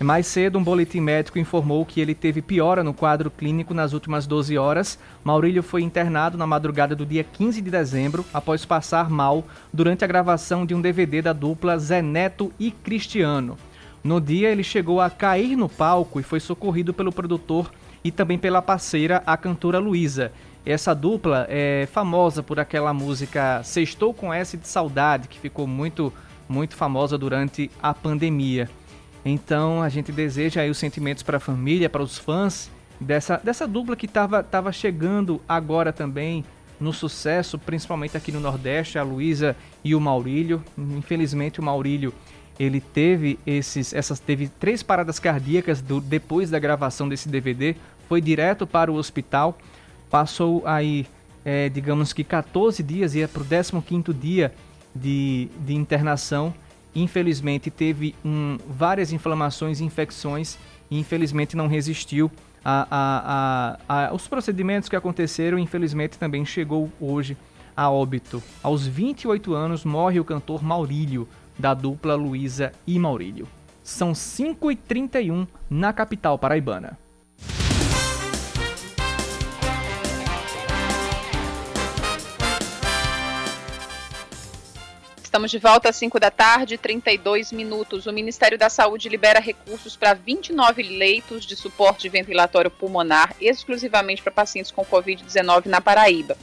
[0.00, 4.26] Mais cedo, um boletim médico informou que ele teve piora no quadro clínico nas últimas
[4.26, 4.98] 12 horas.
[5.22, 10.08] Maurílio foi internado na madrugada do dia 15 de dezembro, após passar mal durante a
[10.08, 13.58] gravação de um DVD da dupla Zé Neto e Cristiano.
[14.02, 17.70] No dia, ele chegou a cair no palco e foi socorrido pelo produtor
[18.04, 20.32] e também pela parceira, a cantora Luísa.
[20.64, 26.12] Essa dupla é famosa por aquela música Sextou com S de Saudade, que ficou muito,
[26.48, 28.70] muito famosa durante a pandemia.
[29.24, 33.66] Então a gente deseja aí os sentimentos para a família, para os fãs dessa, dessa
[33.66, 36.44] dupla que estava tava chegando agora também
[36.78, 40.62] no sucesso, principalmente aqui no Nordeste, a Luísa e o Maurílio.
[40.76, 42.12] Infelizmente o Maurílio
[42.58, 47.74] ele teve esses, essas teve três paradas cardíacas do, depois da gravação desse DVD,
[48.08, 49.58] foi direto para o hospital,
[50.10, 51.06] passou aí,
[51.44, 54.52] é, digamos que 14 dias, ia para o 15 dia
[54.94, 56.54] de, de internação
[56.94, 60.58] infelizmente teve um, várias inflamações e infecções
[60.90, 62.30] e infelizmente não resistiu
[62.64, 65.58] a, a, a, a, os procedimentos que aconteceram.
[65.58, 67.36] Infelizmente também chegou hoje
[67.76, 68.42] a óbito.
[68.62, 71.26] Aos 28 anos morre o cantor Maurílio,
[71.58, 73.48] da dupla Luísa e Maurílio.
[73.82, 76.98] São 5h31 na capital paraibana.
[85.32, 88.06] Estamos de volta às 5 da tarde, 32 minutos.
[88.06, 94.30] O Ministério da Saúde libera recursos para 29 leitos de suporte ventilatório pulmonar exclusivamente para
[94.30, 96.36] pacientes com Covid-19 na Paraíba.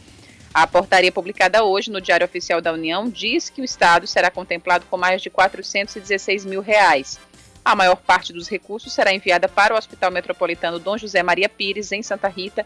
[0.54, 4.86] A portaria publicada hoje no Diário Oficial da União diz que o Estado será contemplado
[4.90, 7.20] com mais de 416 mil reais.
[7.64, 11.92] A maior parte dos recursos será enviada para o Hospital Metropolitano Dom José Maria Pires,
[11.92, 12.66] em Santa Rita,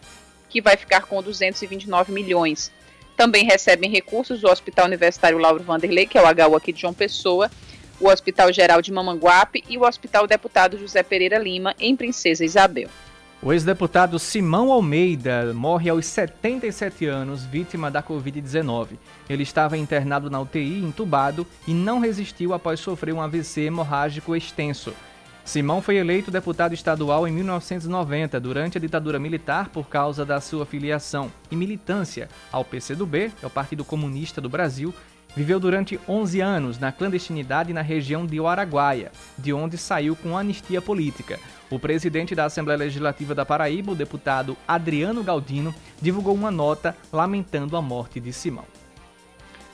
[0.50, 2.72] que vai ficar com 229 milhões.
[3.18, 6.94] Também recebem recursos o Hospital Universitário Lauro Vanderlei, que é o HU aqui de João
[6.94, 7.52] Pessoa,
[8.00, 12.90] o Hospital Geral de Mamanguape e o Hospital Deputado José Pereira Lima, em Princesa Isabel.
[13.46, 18.92] O ex-deputado Simão Almeida morre aos 77 anos, vítima da Covid-19.
[19.30, 24.94] Ele estava internado na UTI, entubado, e não resistiu após sofrer um AVC hemorrágico extenso.
[25.44, 30.66] Simão foi eleito deputado estadual em 1990, durante a ditadura militar, por causa da sua
[30.66, 34.94] filiação e militância ao PCdoB, é o Partido Comunista do Brasil.
[35.36, 40.80] Viveu durante 11 anos na clandestinidade na região de Araguaia, de onde saiu com anistia
[40.80, 41.40] política.
[41.74, 47.76] O presidente da Assembleia Legislativa da Paraíba, o deputado Adriano Galdino, divulgou uma nota lamentando
[47.76, 48.68] a morte de Simão.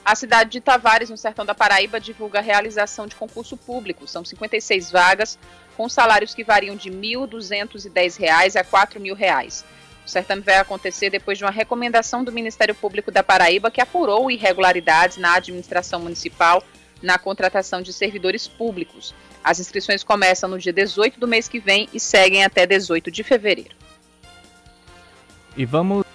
[0.05, 4.07] A cidade de Tavares, no sertão da Paraíba, divulga a realização de concurso público.
[4.07, 5.37] São 56 vagas,
[5.75, 9.65] com salários que variam de R$ 1.210 a R$ 4.000.
[10.05, 14.31] O certame vai acontecer depois de uma recomendação do Ministério Público da Paraíba que apurou
[14.31, 16.63] irregularidades na administração municipal
[17.01, 19.13] na contratação de servidores públicos.
[19.43, 23.23] As inscrições começam no dia 18 do mês que vem e seguem até 18 de
[23.23, 23.75] fevereiro.
[25.55, 26.05] E vamos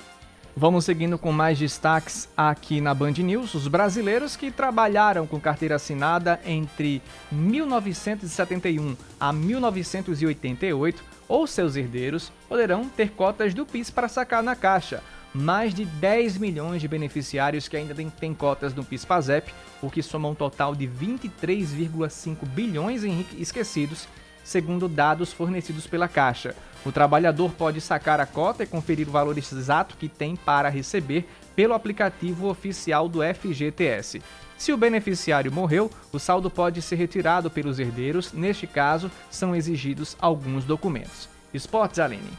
[0.57, 3.55] Vamos seguindo com mais destaques aqui na Band News.
[3.55, 12.89] Os brasileiros que trabalharam com carteira assinada entre 1971 a 1988 ou seus herdeiros poderão
[12.89, 15.03] ter cotas do PIS para sacar na caixa.
[15.33, 20.29] Mais de 10 milhões de beneficiários que ainda têm cotas no PIS-PASEP, o que soma
[20.29, 24.07] um total de 23,5 bilhões em esquecidos
[24.45, 26.55] segundo dados fornecidos pela Caixa.
[26.85, 31.27] O trabalhador pode sacar a cota e conferir o valor exato que tem para receber
[31.57, 34.21] pelo aplicativo oficial do FGTS.
[34.59, 38.33] Se o beneficiário morreu, o saldo pode ser retirado pelos herdeiros.
[38.33, 41.29] Neste caso, são exigidos alguns documentos.
[41.53, 42.31] Esportes, Aline.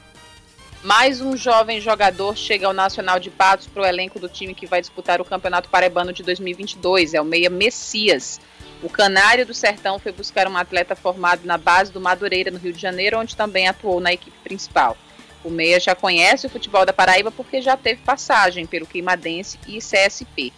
[0.84, 4.68] Mais um jovem jogador chega ao Nacional de Patos para o elenco do time que
[4.68, 7.16] vai disputar o Campeonato Paraibano de 2022.
[7.16, 8.40] É o Meia Messias.
[8.84, 12.74] O Canário do Sertão foi buscar um atleta formado na base do Madureira, no Rio
[12.74, 14.98] de Janeiro, onde também atuou na equipe principal.
[15.44, 19.78] O Meia já conhece o futebol da Paraíba porque já teve passagem pelo Queimadense e
[19.78, 20.52] CSP.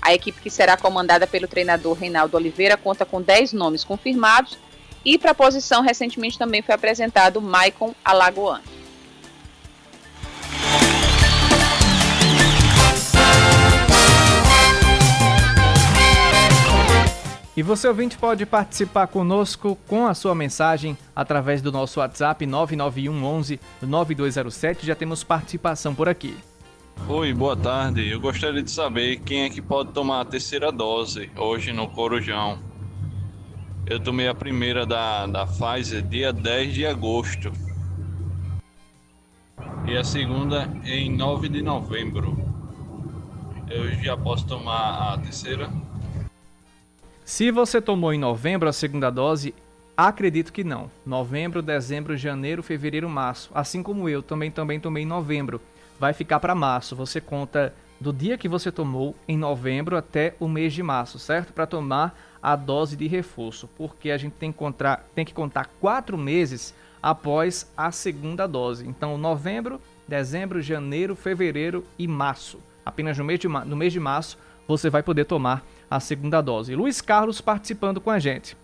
[0.00, 4.58] A equipe que será comandada pelo treinador Reinaldo Oliveira conta com 10 nomes confirmados
[5.02, 8.62] e para a posição recentemente também foi apresentado Maicon Alagoano.
[17.56, 23.24] E você ouvinte pode participar conosco com a sua mensagem através do nosso WhatsApp 991
[23.24, 24.84] 11 9207.
[24.84, 26.36] Já temos participação por aqui.
[27.08, 28.08] Oi, boa tarde.
[28.10, 32.58] Eu gostaria de saber quem é que pode tomar a terceira dose hoje no Corujão.
[33.86, 37.52] Eu tomei a primeira da, da Pfizer dia 10 de agosto.
[39.86, 42.36] E a segunda em 9 de novembro.
[43.70, 45.70] Eu já posso tomar a terceira?
[47.24, 49.54] Se você tomou em novembro a segunda dose,
[49.96, 50.90] acredito que não.
[51.06, 53.50] Novembro, dezembro, janeiro, fevereiro, março.
[53.54, 55.58] Assim como eu também também tomei em novembro.
[55.98, 56.94] Vai ficar para março.
[56.94, 61.54] Você conta do dia que você tomou em novembro até o mês de março, certo?
[61.54, 65.70] Para tomar a dose de reforço, porque a gente tem que, contar, tem que contar
[65.80, 68.86] quatro meses após a segunda dose.
[68.86, 72.58] Então, novembro, dezembro, janeiro, fevereiro e março.
[72.84, 74.36] Apenas no mês de, no mês de março
[74.68, 76.74] você vai poder tomar a segunda dose.
[76.74, 78.56] Luiz Carlos participando com a gente.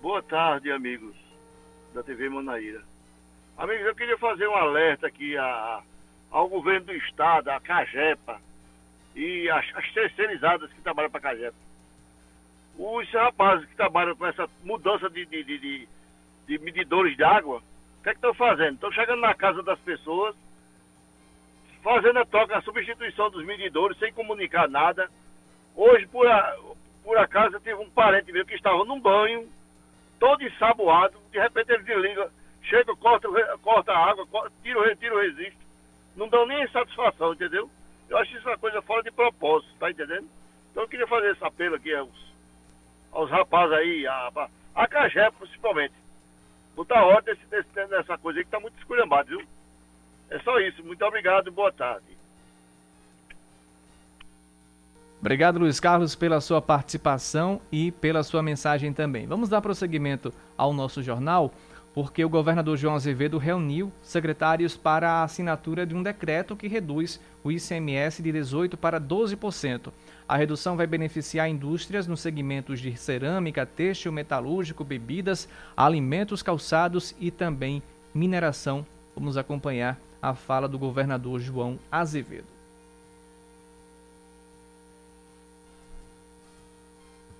[0.00, 1.14] Boa tarde, amigos
[1.92, 2.82] da TV Manaíra.
[3.56, 5.82] Amigos, eu queria fazer um alerta aqui a,
[6.30, 8.40] ao governo do estado, a Cagepa
[9.16, 11.56] e as, as terceirizadas que trabalham para a Cagepa.
[12.78, 15.88] Os rapazes que trabalham com essa mudança de, de, de,
[16.46, 18.74] de, medidores de água, o que é que estão fazendo?
[18.74, 20.36] Estão chegando na casa das pessoas
[21.88, 25.08] fazendo a troca, a substituição dos medidores sem comunicar nada.
[25.74, 26.54] Hoje, por, a,
[27.02, 29.48] por acaso eu tive um parente meu que estava num banho,
[30.20, 32.30] todo ensaboado, de repente ele desliga,
[32.64, 33.26] chega, corta,
[33.62, 34.28] corta a água,
[34.62, 35.66] tira, tira o registro.
[36.14, 37.70] Não dão nem satisfação, entendeu?
[38.10, 40.28] Eu acho isso uma coisa fora de propósito, tá entendendo?
[40.70, 42.34] Então eu queria fazer esse apelo aqui aos,
[43.12, 45.94] aos rapazes aí, a, a, a Cagé principalmente.
[46.76, 47.34] Botar ordem
[47.88, 49.57] nessa coisa aí que tá muito esculhambado, viu?
[50.30, 50.84] É só isso.
[50.84, 52.18] Muito obrigado, boa tarde.
[55.20, 59.26] Obrigado, Luiz Carlos, pela sua participação e pela sua mensagem também.
[59.26, 61.52] Vamos dar prosseguimento ao nosso jornal,
[61.92, 67.20] porque o governador João Azevedo reuniu secretários para a assinatura de um decreto que reduz
[67.42, 69.92] o ICMS de 18% para 12%.
[70.28, 77.32] A redução vai beneficiar indústrias nos segmentos de cerâmica, têxtil, metalúrgico, bebidas, alimentos, calçados e
[77.32, 77.82] também
[78.14, 78.86] mineração.
[79.16, 82.46] Vamos acompanhar a fala do governador João Azevedo.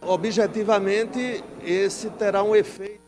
[0.01, 3.08] Objetivamente, esse terá um efeito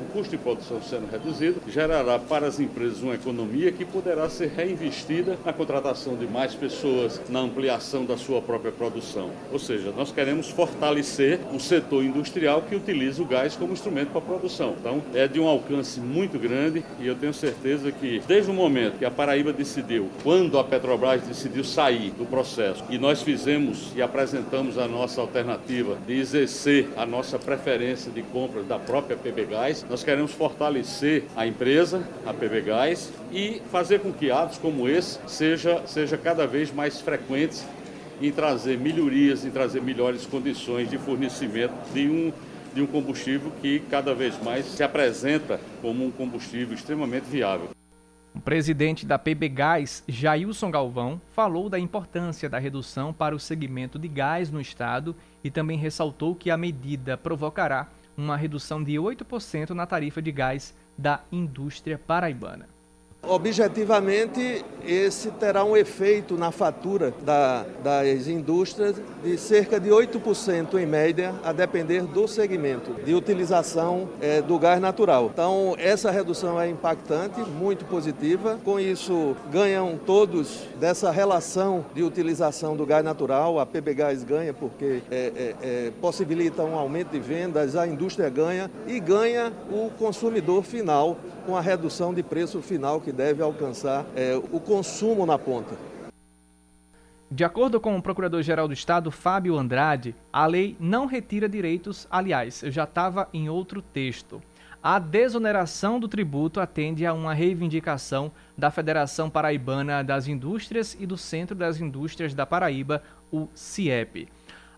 [0.00, 4.48] o custo de produção sendo reduzido gerará para as empresas uma economia que poderá ser
[4.48, 9.30] reinvestida na contratação de mais pessoas, na ampliação da sua própria produção.
[9.52, 14.18] Ou seja, nós queremos fortalecer o setor industrial que utiliza o gás como instrumento para
[14.18, 14.74] a produção.
[14.78, 18.98] Então, é de um alcance muito grande e eu tenho certeza que, desde o momento
[18.98, 24.02] que a Paraíba decidiu, quando a Petrobras decidiu sair do processo e nós fizemos e
[24.02, 29.75] apresentamos a nossa alternativa de exercer a nossa preferência de compra da própria PB Gás,
[29.88, 35.18] nós queremos fortalecer a empresa, a PB Gás, e fazer com que atos como esse
[35.26, 37.66] seja, seja cada vez mais frequentes
[38.20, 42.32] em trazer melhorias, em trazer melhores condições de fornecimento de um,
[42.74, 47.70] de um combustível que cada vez mais se apresenta como um combustível extremamente viável.
[48.36, 53.98] O presidente da PB Gás, Jailson Galvão, falou da importância da redução para o segmento
[53.98, 59.70] de gás no estado e também ressaltou que a medida provocará uma redução de 8%
[59.70, 62.75] na tarifa de gás da indústria paraibana.
[63.28, 70.86] Objetivamente, esse terá um efeito na fatura da, das indústrias de cerca de 8% em
[70.86, 75.30] média, a depender do segmento de utilização é, do gás natural.
[75.32, 78.60] Então, essa redução é impactante, muito positiva.
[78.64, 83.58] Com isso, ganham todos dessa relação de utilização do gás natural.
[83.58, 88.28] A PB Gás ganha porque é, é, é, possibilita um aumento de vendas, a indústria
[88.30, 91.16] ganha e ganha o consumidor final
[91.46, 95.76] com a redução de preço final que deve alcançar é, o consumo na ponta.
[97.30, 102.62] De acordo com o Procurador-Geral do Estado, Fábio Andrade, a lei não retira direitos, aliás,
[102.66, 104.42] já estava em outro texto.
[104.82, 111.16] A desoneração do tributo atende a uma reivindicação da Federação Paraibana das Indústrias e do
[111.16, 114.28] Centro das Indústrias da Paraíba, o CIEP.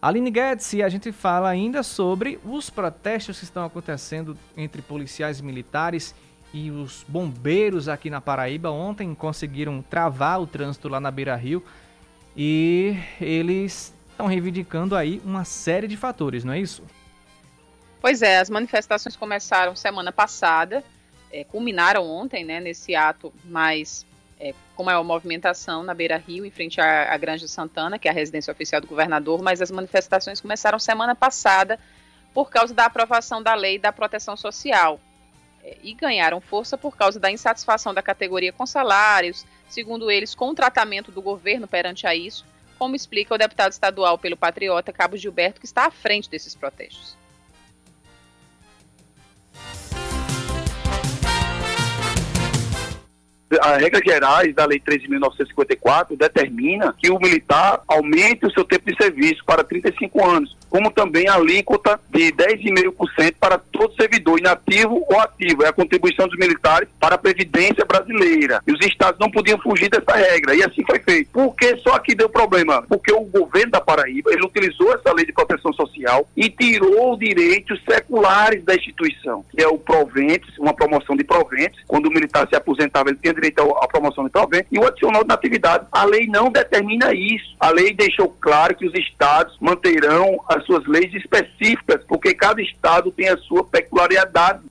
[0.00, 6.14] Aline Guedes, a gente fala ainda sobre os protestos que estão acontecendo entre policiais militares
[6.14, 11.62] e os bombeiros aqui na Paraíba ontem conseguiram travar o trânsito lá na Beira Rio
[12.36, 16.82] e eles estão reivindicando aí uma série de fatores, não é isso?
[18.00, 20.82] Pois é, as manifestações começaram semana passada,
[21.30, 24.06] é, culminaram ontem, né, nesse ato mais
[24.40, 28.10] é, com maior movimentação na Beira Rio, em frente à, à Granja Santana, que é
[28.10, 31.78] a residência oficial do governador, mas as manifestações começaram semana passada
[32.32, 35.00] por causa da aprovação da lei da proteção social
[35.82, 40.54] e ganharam força por causa da insatisfação da categoria com salários, segundo eles, com o
[40.54, 42.44] tratamento do governo perante a isso,
[42.78, 47.18] como explica o deputado estadual pelo Patriota, Cabo Gilberto, que está à frente desses protestos.
[53.62, 58.96] as regras gerais da Lei 13.954 determina que o militar aumente o seu tempo de
[59.02, 65.20] serviço para 35 anos, como também a alíquota de 10,5% para todo servidor inativo ou
[65.20, 65.64] ativo.
[65.64, 68.62] É a contribuição dos militares para a Previdência brasileira.
[68.66, 70.54] E os estados não podiam fugir dessa regra.
[70.54, 71.30] E assim foi feito.
[71.30, 72.82] Por que só aqui deu problema?
[72.88, 77.80] Porque o governo da Paraíba, ele utilizou essa lei de proteção social e tirou direitos
[77.84, 81.80] seculares da instituição, que é o proventes, uma promoção de proventes.
[81.86, 85.22] Quando o militar se aposentava, ele tinha direito à promoção de proventes e o adicional
[85.22, 85.86] de natividade.
[85.92, 87.56] A lei não determina isso.
[87.60, 93.10] A lei deixou claro que os estados manterão as suas leis específicas, porque cada estado
[93.10, 94.62] tem a sua peculiaridade.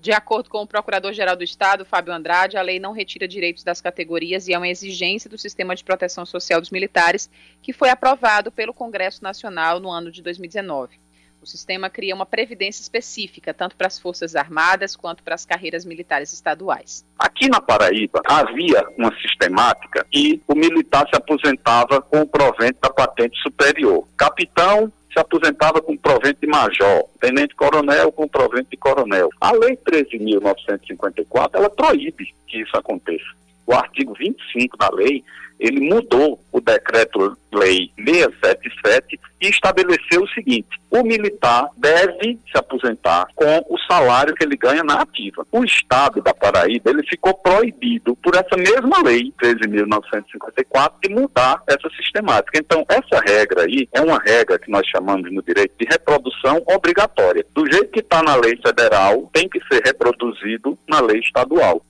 [0.00, 3.80] De acordo com o Procurador-Geral do Estado, Fábio Andrade, a lei não retira direitos das
[3.80, 7.28] categorias e é uma exigência do sistema de proteção social dos militares,
[7.60, 10.98] que foi aprovado pelo Congresso Nacional no ano de 2019.
[11.40, 15.84] O sistema cria uma previdência específica, tanto para as Forças Armadas quanto para as carreiras
[15.84, 17.04] militares estaduais.
[17.18, 22.90] Aqui na Paraíba havia uma sistemática e o militar se aposentava com o provento da
[22.90, 24.06] patente superior.
[24.16, 29.28] Capitão se se aposentava com provento de major, tenente-coronel com provento de coronel.
[29.40, 33.24] A Lei 13.954, ela proíbe que isso aconteça.
[33.66, 35.22] O artigo 25 da lei
[35.58, 43.64] ele mudou o decreto-lei 677 e estabeleceu o seguinte: o militar deve se aposentar com
[43.68, 45.46] o salário que ele ganha na ativa.
[45.50, 51.88] O Estado da Paraíba ele ficou proibido por essa mesma lei 13.954 de mudar essa
[51.90, 52.58] sistemática.
[52.58, 57.44] Então essa regra aí é uma regra que nós chamamos no direito de reprodução obrigatória.
[57.54, 61.82] Do jeito que está na lei federal, tem que ser reproduzido na lei estadual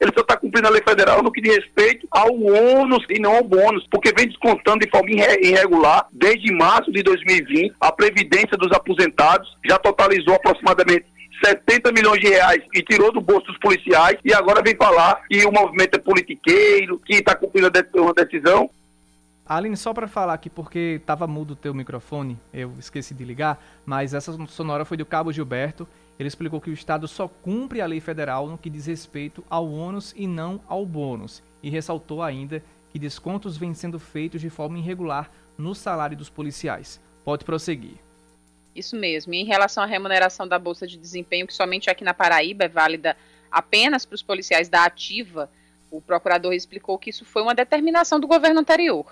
[0.00, 3.36] ele só está cumprindo a lei federal no que diz respeito ao ônus e não
[3.36, 7.74] ao bônus, porque vem descontando de forma irregular desde março de 2020.
[7.78, 11.04] A Previdência dos aposentados já totalizou aproximadamente
[11.44, 15.44] 70 milhões de reais e tirou do bolso dos policiais e agora vem falar que
[15.44, 18.70] o movimento é politiqueiro, que está cumprindo uma decisão.
[19.46, 23.60] Aline, só para falar aqui, porque estava mudo o teu microfone, eu esqueci de ligar,
[23.84, 25.88] mas essa sonora foi do Cabo Gilberto
[26.20, 29.66] ele explicou que o Estado só cumpre a lei federal no que diz respeito ao
[29.72, 32.62] ônus e não ao bônus, e ressaltou ainda
[32.92, 37.00] que descontos vêm sendo feitos de forma irregular no salário dos policiais.
[37.24, 37.94] Pode prosseguir.
[38.76, 39.32] Isso mesmo.
[39.32, 42.68] E em relação à remuneração da Bolsa de Desempenho, que somente aqui na Paraíba é
[42.68, 43.16] válida
[43.50, 45.50] apenas para os policiais da ativa,
[45.90, 49.06] o procurador explicou que isso foi uma determinação do governo anterior.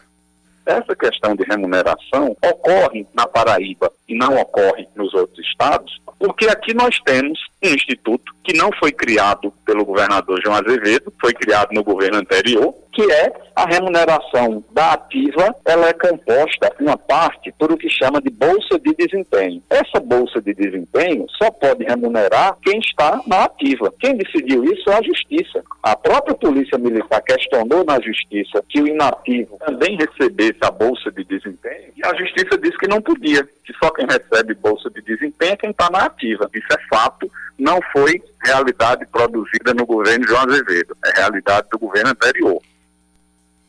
[0.67, 6.75] Essa questão de remuneração ocorre na Paraíba e não ocorre nos outros estados, porque aqui
[6.75, 11.85] nós temos um instituto que não foi criado pelo governador João Azevedo, foi criado no
[11.85, 17.77] governo anterior, que é a remuneração da ativa, ela é composta, uma parte, por o
[17.77, 19.63] que chama de bolsa de desempenho.
[19.71, 23.93] Essa bolsa de desempenho só pode remunerar quem está na ativa.
[24.01, 25.63] Quem decidiu isso é a Justiça.
[25.83, 31.23] A própria Polícia Militar questionou na Justiça que o inativo também recebesse a bolsa de
[31.25, 35.53] desempenho e a Justiça disse que não podia, que só quem recebe bolsa de desempenho
[35.53, 36.49] é quem está na ativa.
[36.55, 42.11] Isso é fato, não foi realidade produzida no governo João Azevedo, é realidade do governo
[42.11, 42.63] anterior.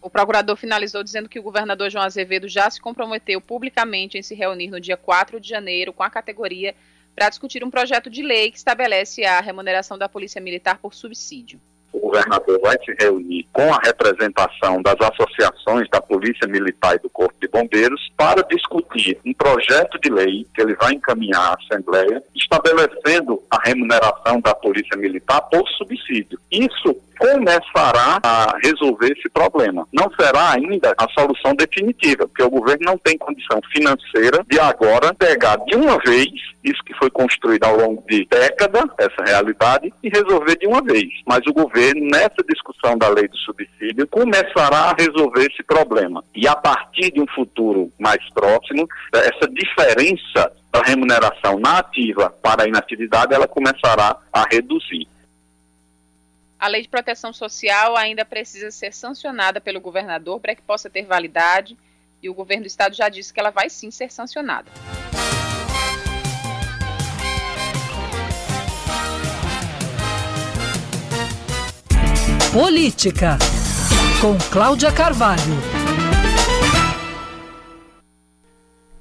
[0.02, 4.34] O procurador finalizou dizendo que o governador João Azevedo já se comprometeu publicamente em se
[4.34, 6.74] reunir no dia 4 de janeiro com a categoria
[7.14, 11.60] para discutir um projeto de lei que estabelece a remuneração da Polícia Militar por subsídio
[12.10, 17.36] governador vai se reunir com a representação das associações da Polícia Militar e do Corpo
[17.40, 23.42] de Bombeiros para discutir um projeto de lei que ele vai encaminhar à Assembleia, estabelecendo
[23.50, 26.40] a remuneração da Polícia Militar por subsídio.
[26.52, 29.86] Isso começará a resolver esse problema.
[29.94, 35.14] Não será ainda a solução definitiva, porque o governo não tem condição financeira de agora
[35.14, 36.30] pegar de uma vez
[36.64, 41.10] isso que foi construído ao longo de décadas, essa realidade, e resolver de uma vez.
[41.26, 46.24] Mas o governo, nessa discussão da lei do subsídio, começará a resolver esse problema.
[46.36, 52.64] E a partir de um futuro mais próximo, essa diferença da remuneração na ativa para
[52.64, 55.08] a inatividade, ela começará a reduzir.
[56.60, 61.06] A lei de proteção social ainda precisa ser sancionada pelo governador para que possa ter
[61.06, 61.78] validade,
[62.22, 64.70] e o governo do estado já disse que ela vai sim ser sancionada.
[72.52, 73.38] Política,
[74.20, 75.40] com Cláudia Carvalho.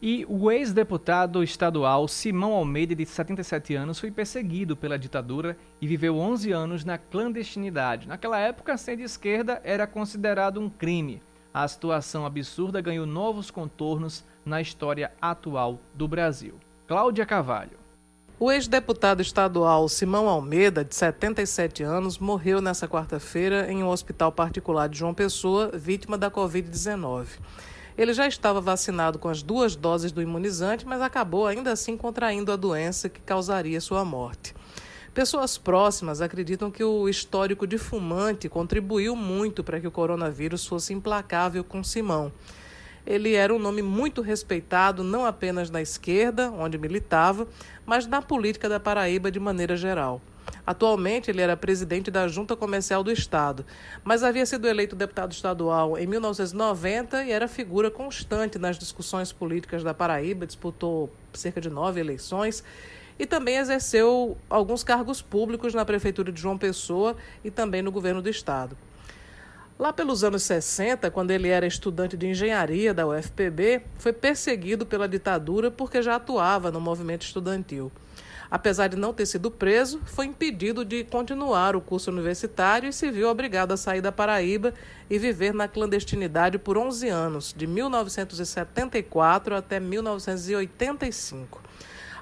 [0.00, 6.16] E o ex-deputado estadual Simão Almeida, de 77 anos, foi perseguido pela ditadura e viveu
[6.16, 8.06] 11 anos na clandestinidade.
[8.06, 11.20] Naquela época, ser de esquerda era considerado um crime.
[11.52, 16.54] A situação absurda ganhou novos contornos na história atual do Brasil.
[16.86, 17.76] Cláudia Carvalho.
[18.38, 24.88] O ex-deputado estadual Simão Almeida, de 77 anos, morreu nesta quarta-feira em um hospital particular
[24.88, 27.26] de João Pessoa, vítima da Covid-19.
[27.98, 32.52] Ele já estava vacinado com as duas doses do imunizante, mas acabou ainda assim contraindo
[32.52, 34.54] a doença que causaria sua morte.
[35.12, 40.94] Pessoas próximas acreditam que o histórico de fumante contribuiu muito para que o coronavírus fosse
[40.94, 42.30] implacável com Simão.
[43.04, 47.48] Ele era um nome muito respeitado não apenas na esquerda, onde militava,
[47.84, 50.20] mas na política da Paraíba de maneira geral.
[50.68, 53.64] Atualmente, ele era presidente da Junta Comercial do Estado,
[54.04, 59.82] mas havia sido eleito deputado estadual em 1990 e era figura constante nas discussões políticas
[59.82, 62.62] da Paraíba, disputou cerca de nove eleições
[63.18, 68.20] e também exerceu alguns cargos públicos na Prefeitura de João Pessoa e também no governo
[68.20, 68.76] do Estado.
[69.78, 75.08] Lá pelos anos 60, quando ele era estudante de engenharia da UFPB, foi perseguido pela
[75.08, 77.90] ditadura porque já atuava no movimento estudantil.
[78.50, 83.10] Apesar de não ter sido preso, foi impedido de continuar o curso universitário e se
[83.10, 84.72] viu obrigado a sair da Paraíba
[85.10, 91.60] e viver na clandestinidade por 11 anos, de 1974 até 1985.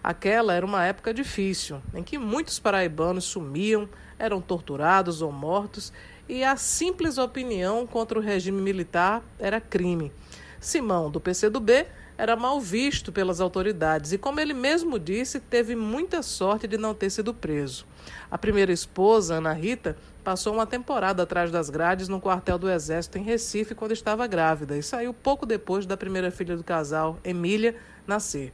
[0.02, 5.92] Aquela era uma época difícil, em que muitos paraibanos sumiam, eram torturados ou mortos,
[6.28, 10.12] e a simples opinião contra o regime militar era crime.
[10.60, 11.86] Simão, do PCdoB,
[12.18, 16.94] era mal visto pelas autoridades e, como ele mesmo disse, teve muita sorte de não
[16.94, 17.86] ter sido preso.
[18.30, 23.18] A primeira esposa, Ana Rita, passou uma temporada atrás das grades no quartel do Exército
[23.18, 27.76] em Recife quando estava grávida e saiu pouco depois da primeira filha do casal, Emília,
[28.06, 28.52] nascer.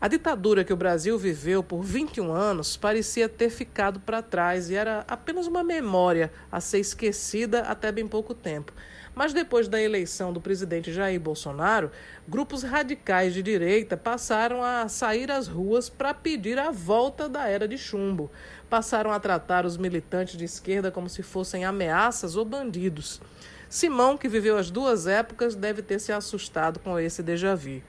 [0.00, 4.74] A ditadura que o Brasil viveu por 21 anos parecia ter ficado para trás e
[4.74, 8.72] era apenas uma memória a ser esquecida até bem pouco tempo.
[9.20, 11.90] Mas depois da eleição do presidente Jair Bolsonaro,
[12.26, 17.68] grupos radicais de direita passaram a sair às ruas para pedir a volta da era
[17.68, 18.30] de chumbo.
[18.70, 23.20] Passaram a tratar os militantes de esquerda como se fossem ameaças ou bandidos.
[23.68, 27.82] Simão, que viveu as duas épocas, deve ter se assustado com esse déjà vu.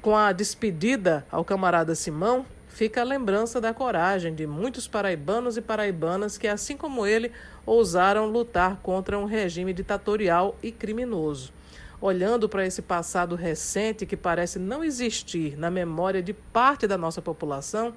[0.00, 5.62] Com a despedida ao camarada Simão, fica a lembrança da coragem de muitos paraibanos e
[5.62, 7.30] paraibanas que, assim como ele,
[7.64, 11.52] ousaram lutar contra um regime ditatorial e criminoso.
[12.00, 17.22] Olhando para esse passado recente que parece não existir na memória de parte da nossa
[17.22, 17.94] população,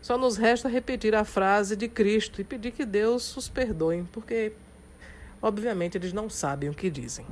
[0.00, 4.52] só nos resta repetir a frase de Cristo e pedir que Deus os perdoe, porque,
[5.40, 7.24] obviamente, eles não sabem o que dizem.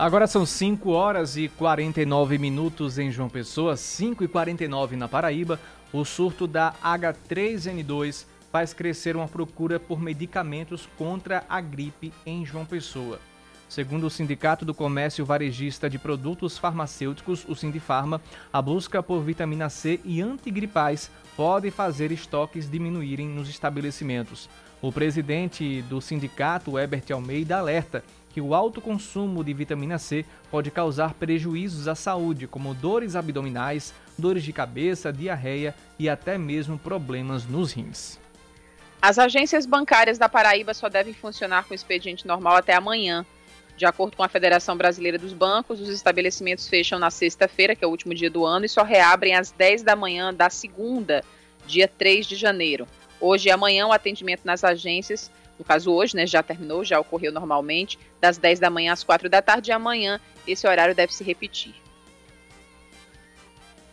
[0.00, 5.60] Agora são 5 horas e 49 minutos em João Pessoa, 5 e 49 na Paraíba.
[5.92, 12.64] O surto da H3N2 faz crescer uma procura por medicamentos contra a gripe em João
[12.64, 13.20] Pessoa.
[13.68, 19.68] Segundo o Sindicato do Comércio Varejista de Produtos Farmacêuticos, o Sindifarma, a busca por vitamina
[19.68, 24.48] C e antigripais pode fazer estoques diminuírem nos estabelecimentos.
[24.80, 30.70] O presidente do sindicato, Herbert Almeida, alerta que o alto consumo de vitamina C pode
[30.70, 37.44] causar prejuízos à saúde, como dores abdominais, dores de cabeça, diarreia e até mesmo problemas
[37.44, 38.18] nos rins.
[39.02, 43.24] As agências bancárias da Paraíba só devem funcionar com expediente normal até amanhã.
[43.76, 47.86] De acordo com a Federação Brasileira dos Bancos, os estabelecimentos fecham na sexta-feira, que é
[47.86, 51.24] o último dia do ano, e só reabrem às 10 da manhã da segunda,
[51.66, 52.86] dia 3 de janeiro.
[53.18, 55.30] Hoje e amanhã, o atendimento nas agências
[55.60, 59.28] no caso hoje, né, já terminou, já ocorreu normalmente, das 10 da manhã às 4
[59.28, 61.74] da tarde, e amanhã esse horário deve se repetir.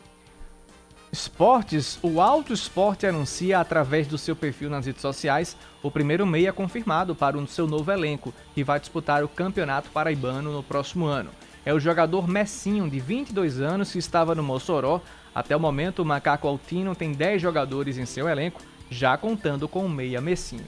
[1.11, 6.51] Esportes, o Alto Esporte anuncia através do seu perfil nas redes sociais o primeiro meia
[6.51, 11.29] confirmado para o seu novo elenco, que vai disputar o Campeonato Paraibano no próximo ano.
[11.65, 15.01] É o jogador Messinho, de 22 anos, que estava no Mossoró
[15.33, 19.85] até o momento, o Macaco Altino tem 10 jogadores em seu elenco, já contando com
[19.85, 20.65] o meia Messinho.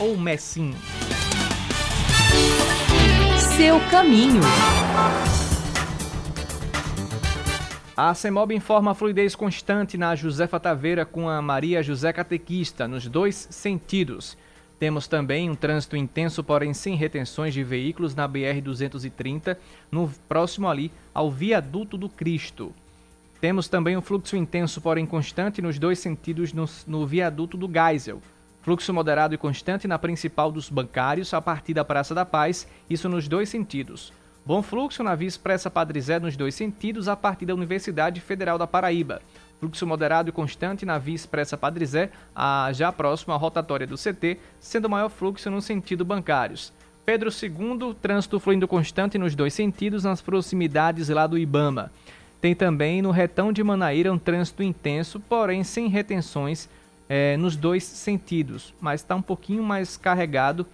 [0.00, 0.76] Ou Messinho.
[3.56, 4.40] Seu caminho.
[7.96, 13.06] A CEMOB informa a fluidez constante na Josefa Taveira com a Maria José Catequista, nos
[13.06, 14.36] dois sentidos.
[14.80, 19.56] Temos também um trânsito intenso, porém sem retenções de veículos na BR-230,
[19.92, 22.74] no próximo ali ao Viaduto do Cristo.
[23.44, 28.22] Temos também um fluxo intenso, porém constante nos dois sentidos no, no Viaduto do Geisel.
[28.62, 33.06] Fluxo moderado e constante na principal dos bancários, a partir da Praça da Paz, isso
[33.06, 34.14] nos dois sentidos.
[34.46, 38.56] Bom fluxo na Via Expressa Padre Zé nos dois sentidos, a partir da Universidade Federal
[38.56, 39.20] da Paraíba.
[39.60, 43.98] Fluxo moderado e constante na Via Expressa Padre Zé, a, já próximo à rotatória do
[43.98, 46.72] CT, sendo maior fluxo no sentido bancários.
[47.04, 51.92] Pedro II, trânsito fluindo constante nos dois sentidos, nas proximidades lá do Ibama.
[52.44, 56.68] Tem também no retão de Manaíra um trânsito intenso, porém sem retenções
[57.08, 60.66] é, nos dois sentidos, mas está um pouquinho mais carregado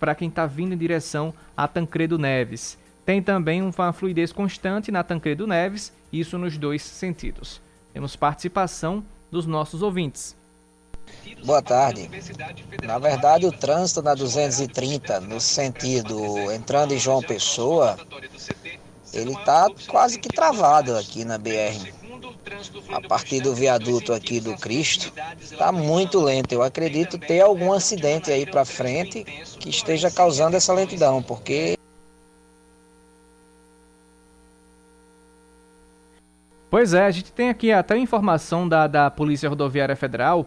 [0.00, 2.76] para quem está vindo em direção a Tancredo Neves.
[3.04, 7.60] Tem também uma fluidez constante na Tancredo Neves, isso nos dois sentidos.
[7.92, 10.34] Temos participação dos nossos ouvintes.
[11.44, 12.10] Boa tarde.
[12.82, 17.96] Na verdade, o trânsito na 230, no sentido entrando em João Pessoa,
[19.16, 21.92] ele está quase que travado aqui na BR.
[22.92, 26.52] A partir do viaduto aqui do Cristo, está muito lento.
[26.52, 31.76] Eu acredito ter algum acidente aí para frente que esteja causando essa lentidão, porque
[36.68, 40.46] Pois é, a gente tem aqui até informação da, da Polícia Rodoviária Federal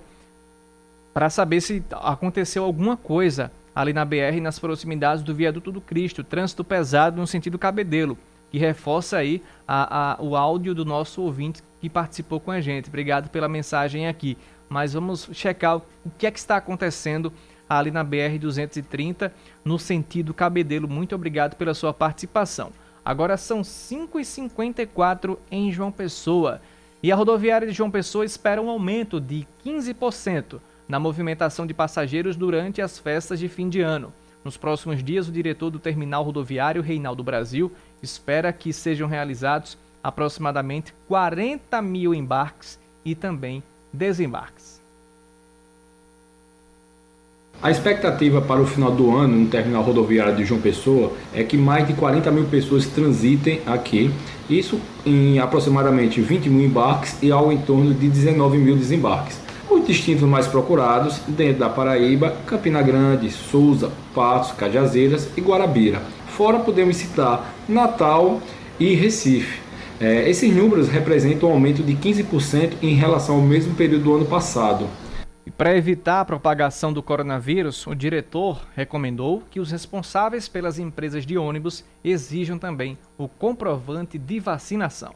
[1.14, 6.24] para saber se aconteceu alguma coisa ali na BR nas proximidades do Viaduto do Cristo,
[6.24, 8.18] trânsito pesado no sentido Cabedelo,
[8.52, 12.90] que reforça aí a, a, o áudio do nosso ouvinte que participou com a gente.
[12.90, 14.38] Obrigado pela mensagem aqui.
[14.68, 15.84] Mas vamos checar o
[16.18, 17.34] que é que está acontecendo
[17.68, 19.34] ali na BR 230
[19.64, 20.88] no sentido Cabedelo.
[20.88, 22.72] Muito obrigado pela sua participação.
[23.04, 26.62] Agora são 5h54 em João Pessoa.
[27.02, 32.36] E a rodoviária de João Pessoa espera um aumento de 15% na movimentação de passageiros
[32.36, 34.14] durante as festas de fim de ano.
[34.44, 37.72] Nos próximos dias, o diretor do terminal rodoviário, Reinaldo Brasil,
[38.02, 44.80] espera que sejam realizados aproximadamente 40 mil embarques e também desembarques.
[47.62, 51.58] A expectativa para o final do ano no terminal rodoviário de João Pessoa é que
[51.58, 54.10] mais de 40 mil pessoas transitem aqui,
[54.50, 59.38] isso em aproximadamente 20 mil embarques e ao em torno de 19 mil desembarques.
[59.70, 66.02] Os destinos mais procurados dentro da Paraíba, Campina Grande, Souza, Patos, Cajazeiras e Guarabira.
[66.40, 68.40] Fora podemos citar Natal
[68.80, 69.60] e Recife.
[70.00, 74.26] É, esses números representam um aumento de 15% em relação ao mesmo período do ano
[74.26, 74.88] passado.
[75.46, 81.26] E para evitar a propagação do coronavírus, o diretor recomendou que os responsáveis pelas empresas
[81.26, 85.14] de ônibus exijam também o comprovante de vacinação.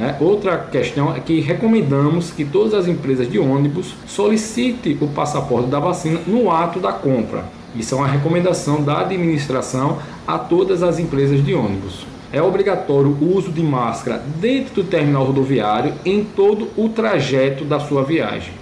[0.00, 5.70] É, outra questão é que recomendamos que todas as empresas de ônibus solicitem o passaporte
[5.70, 7.59] da vacina no ato da compra.
[7.74, 12.04] Isso é uma recomendação da administração a todas as empresas de ônibus.
[12.32, 17.80] É obrigatório o uso de máscara dentro do terminal rodoviário em todo o trajeto da
[17.80, 18.54] sua viagem.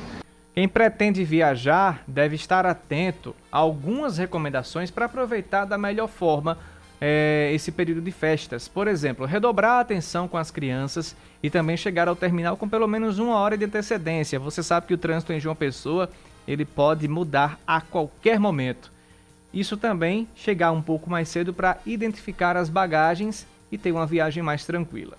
[0.54, 6.58] Quem pretende viajar deve estar atento a algumas recomendações para aproveitar da melhor forma
[7.00, 8.66] é, esse período de festas.
[8.66, 12.88] Por exemplo, redobrar a atenção com as crianças e também chegar ao terminal com pelo
[12.88, 14.38] menos uma hora de antecedência.
[14.38, 16.10] Você sabe que o trânsito em João Pessoa
[16.46, 18.97] ele pode mudar a qualquer momento.
[19.52, 24.42] Isso também chegar um pouco mais cedo para identificar as bagagens e ter uma viagem
[24.42, 25.16] mais tranquila.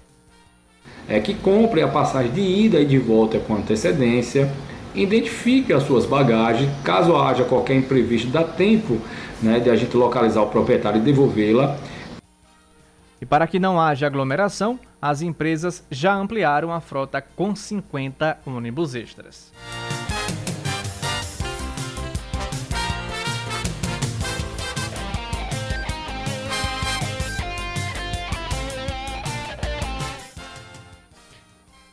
[1.07, 4.51] É que compre a passagem de ida e de volta com antecedência
[4.93, 8.99] identifique as suas bagagens, caso haja qualquer imprevisto, dá tempo
[9.41, 11.77] né, de a gente localizar o proprietário e devolvê-la.
[13.21, 18.95] E para que não haja aglomeração, as empresas já ampliaram a frota com 50 ônibus
[18.95, 19.51] extras.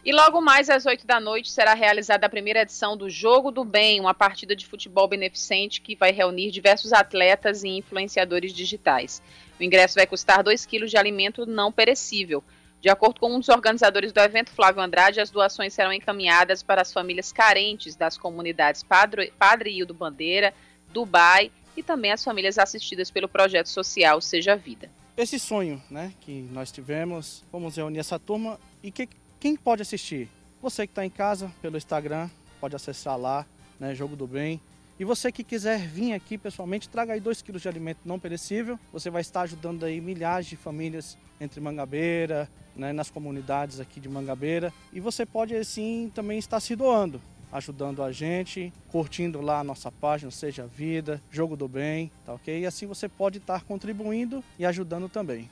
[0.07, 3.65] E logo mais às 8 da noite será realizada a primeira edição do Jogo do
[3.65, 9.21] Bem, uma partida de futebol beneficente que vai reunir diversos atletas e influenciadores digitais.
[9.59, 12.45] O ingresso vai custar 2 quilos de alimento não perecível.
[12.81, 16.83] De acordo com um dos organizadores do evento, Flávio Andrade, as doações serão encaminhadas para
[16.83, 20.55] as famílias carentes das comunidades Padre, Padre Hildo Bandeira,
[20.93, 24.89] Dubai e também as famílias assistidas pelo projeto social Seja Vida.
[25.17, 30.29] Esse sonho né, que nós tivemos, vamos reunir essa turma e que quem pode assistir?
[30.63, 32.29] Você que está em casa pelo Instagram,
[32.61, 33.47] pode acessar lá,
[33.79, 34.61] né, Jogo do Bem.
[34.99, 38.79] E você que quiser vir aqui pessoalmente, traga aí 2 quilos de alimento não perecível.
[38.93, 44.09] Você vai estar ajudando aí milhares de famílias entre Mangabeira, né, nas comunidades aqui de
[44.09, 44.73] Mangabeira.
[44.93, 47.21] E você pode assim também estar se doando.
[47.53, 52.61] ajudando a gente, curtindo lá a nossa página, Seja Vida, Jogo do Bem, tá ok?
[52.61, 55.49] E assim você pode estar contribuindo e ajudando também.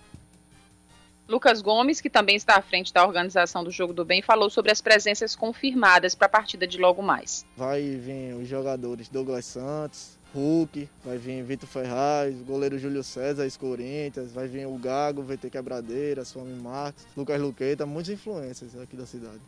[1.27, 4.71] Lucas Gomes, que também está à frente da organização do Jogo do Bem, falou sobre
[4.71, 7.47] as presenças confirmadas para a partida de logo mais.
[7.57, 14.33] Vai vir os jogadores Douglas Santos, Hulk, vai vir Vitor Ferraz, goleiro Júlio César, ex-Corinthians,
[14.33, 19.41] vai vir o Gago, VT Quebradeira, Swami Marques, Lucas Luqueta, muitas influências aqui da cidade.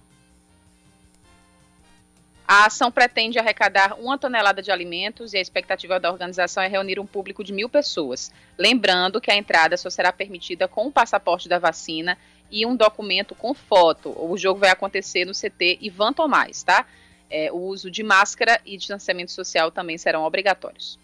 [2.48, 7.00] A ação pretende arrecadar uma tonelada de alimentos e a expectativa da organização é reunir
[7.00, 8.32] um público de mil pessoas.
[8.56, 12.16] Lembrando que a entrada só será permitida com o passaporte da vacina
[12.48, 14.14] e um documento com foto.
[14.16, 16.86] O jogo vai acontecer no CT Ivan Tomás, tá?
[17.28, 21.00] É, o uso de máscara e distanciamento social também serão obrigatórios.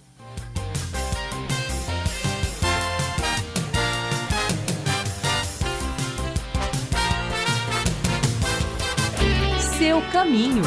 [10.10, 10.62] Caminho.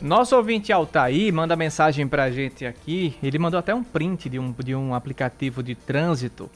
[0.00, 3.16] Nosso ouvinte Altair manda mensagem pra gente aqui.
[3.22, 6.48] Ele mandou até um print de um, de um aplicativo de trânsito.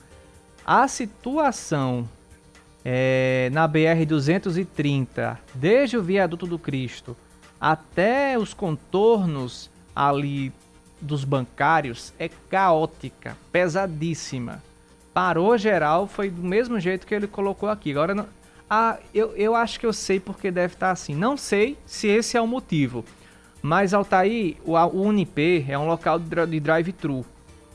[0.64, 2.08] A situação
[2.84, 7.16] é, na BR-230, desde o viaduto do Cristo
[7.60, 10.52] até os contornos ali
[11.00, 14.62] dos bancários, é caótica, pesadíssima.
[15.12, 17.90] Parou geral, foi do mesmo jeito que ele colocou aqui.
[17.90, 18.26] Agora,
[18.74, 21.14] ah, eu, eu acho que eu sei porque deve estar assim.
[21.14, 23.04] Não sei se esse é o motivo.
[23.60, 27.22] Mas Altair, o, o Unip é um local de drive-thru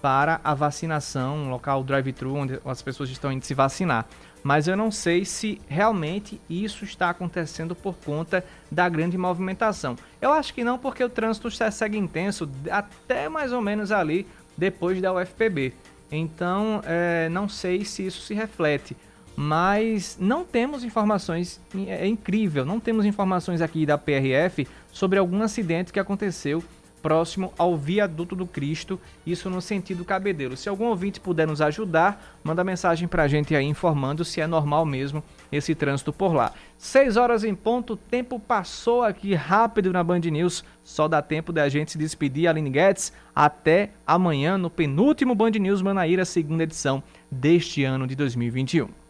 [0.02, 4.08] para a vacinação, um local drive-thru onde as pessoas estão indo se vacinar.
[4.42, 9.96] Mas eu não sei se realmente isso está acontecendo por conta da grande movimentação.
[10.20, 14.26] Eu acho que não, porque o trânsito segue intenso até mais ou menos ali
[14.58, 15.76] depois da UFPB.
[16.12, 18.98] Então, é, não sei se isso se reflete
[19.40, 25.94] mas não temos informações, é incrível, não temos informações aqui da PRF sobre algum acidente
[25.94, 26.64] que aconteceu
[27.04, 30.58] próximo ao viaduto do Cristo, isso no sentido cabedelo.
[30.58, 34.48] Se algum ouvinte puder nos ajudar, manda mensagem para a gente aí informando se é
[34.48, 36.52] normal mesmo esse trânsito por lá.
[36.80, 41.70] 6 horas em ponto, tempo passou aqui rápido na Band News, só dá tempo da
[41.70, 47.84] gente se despedir, Aline Guedes, até amanhã no penúltimo Band News Manaíra, segunda edição deste
[47.84, 49.07] ano de 2021.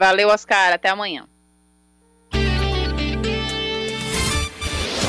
[0.00, 0.72] Valeu, Oscar.
[0.72, 1.28] Até amanhã.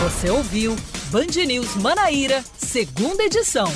[0.01, 0.75] Você ouviu
[1.09, 3.71] Band News Manaíra, segunda edição.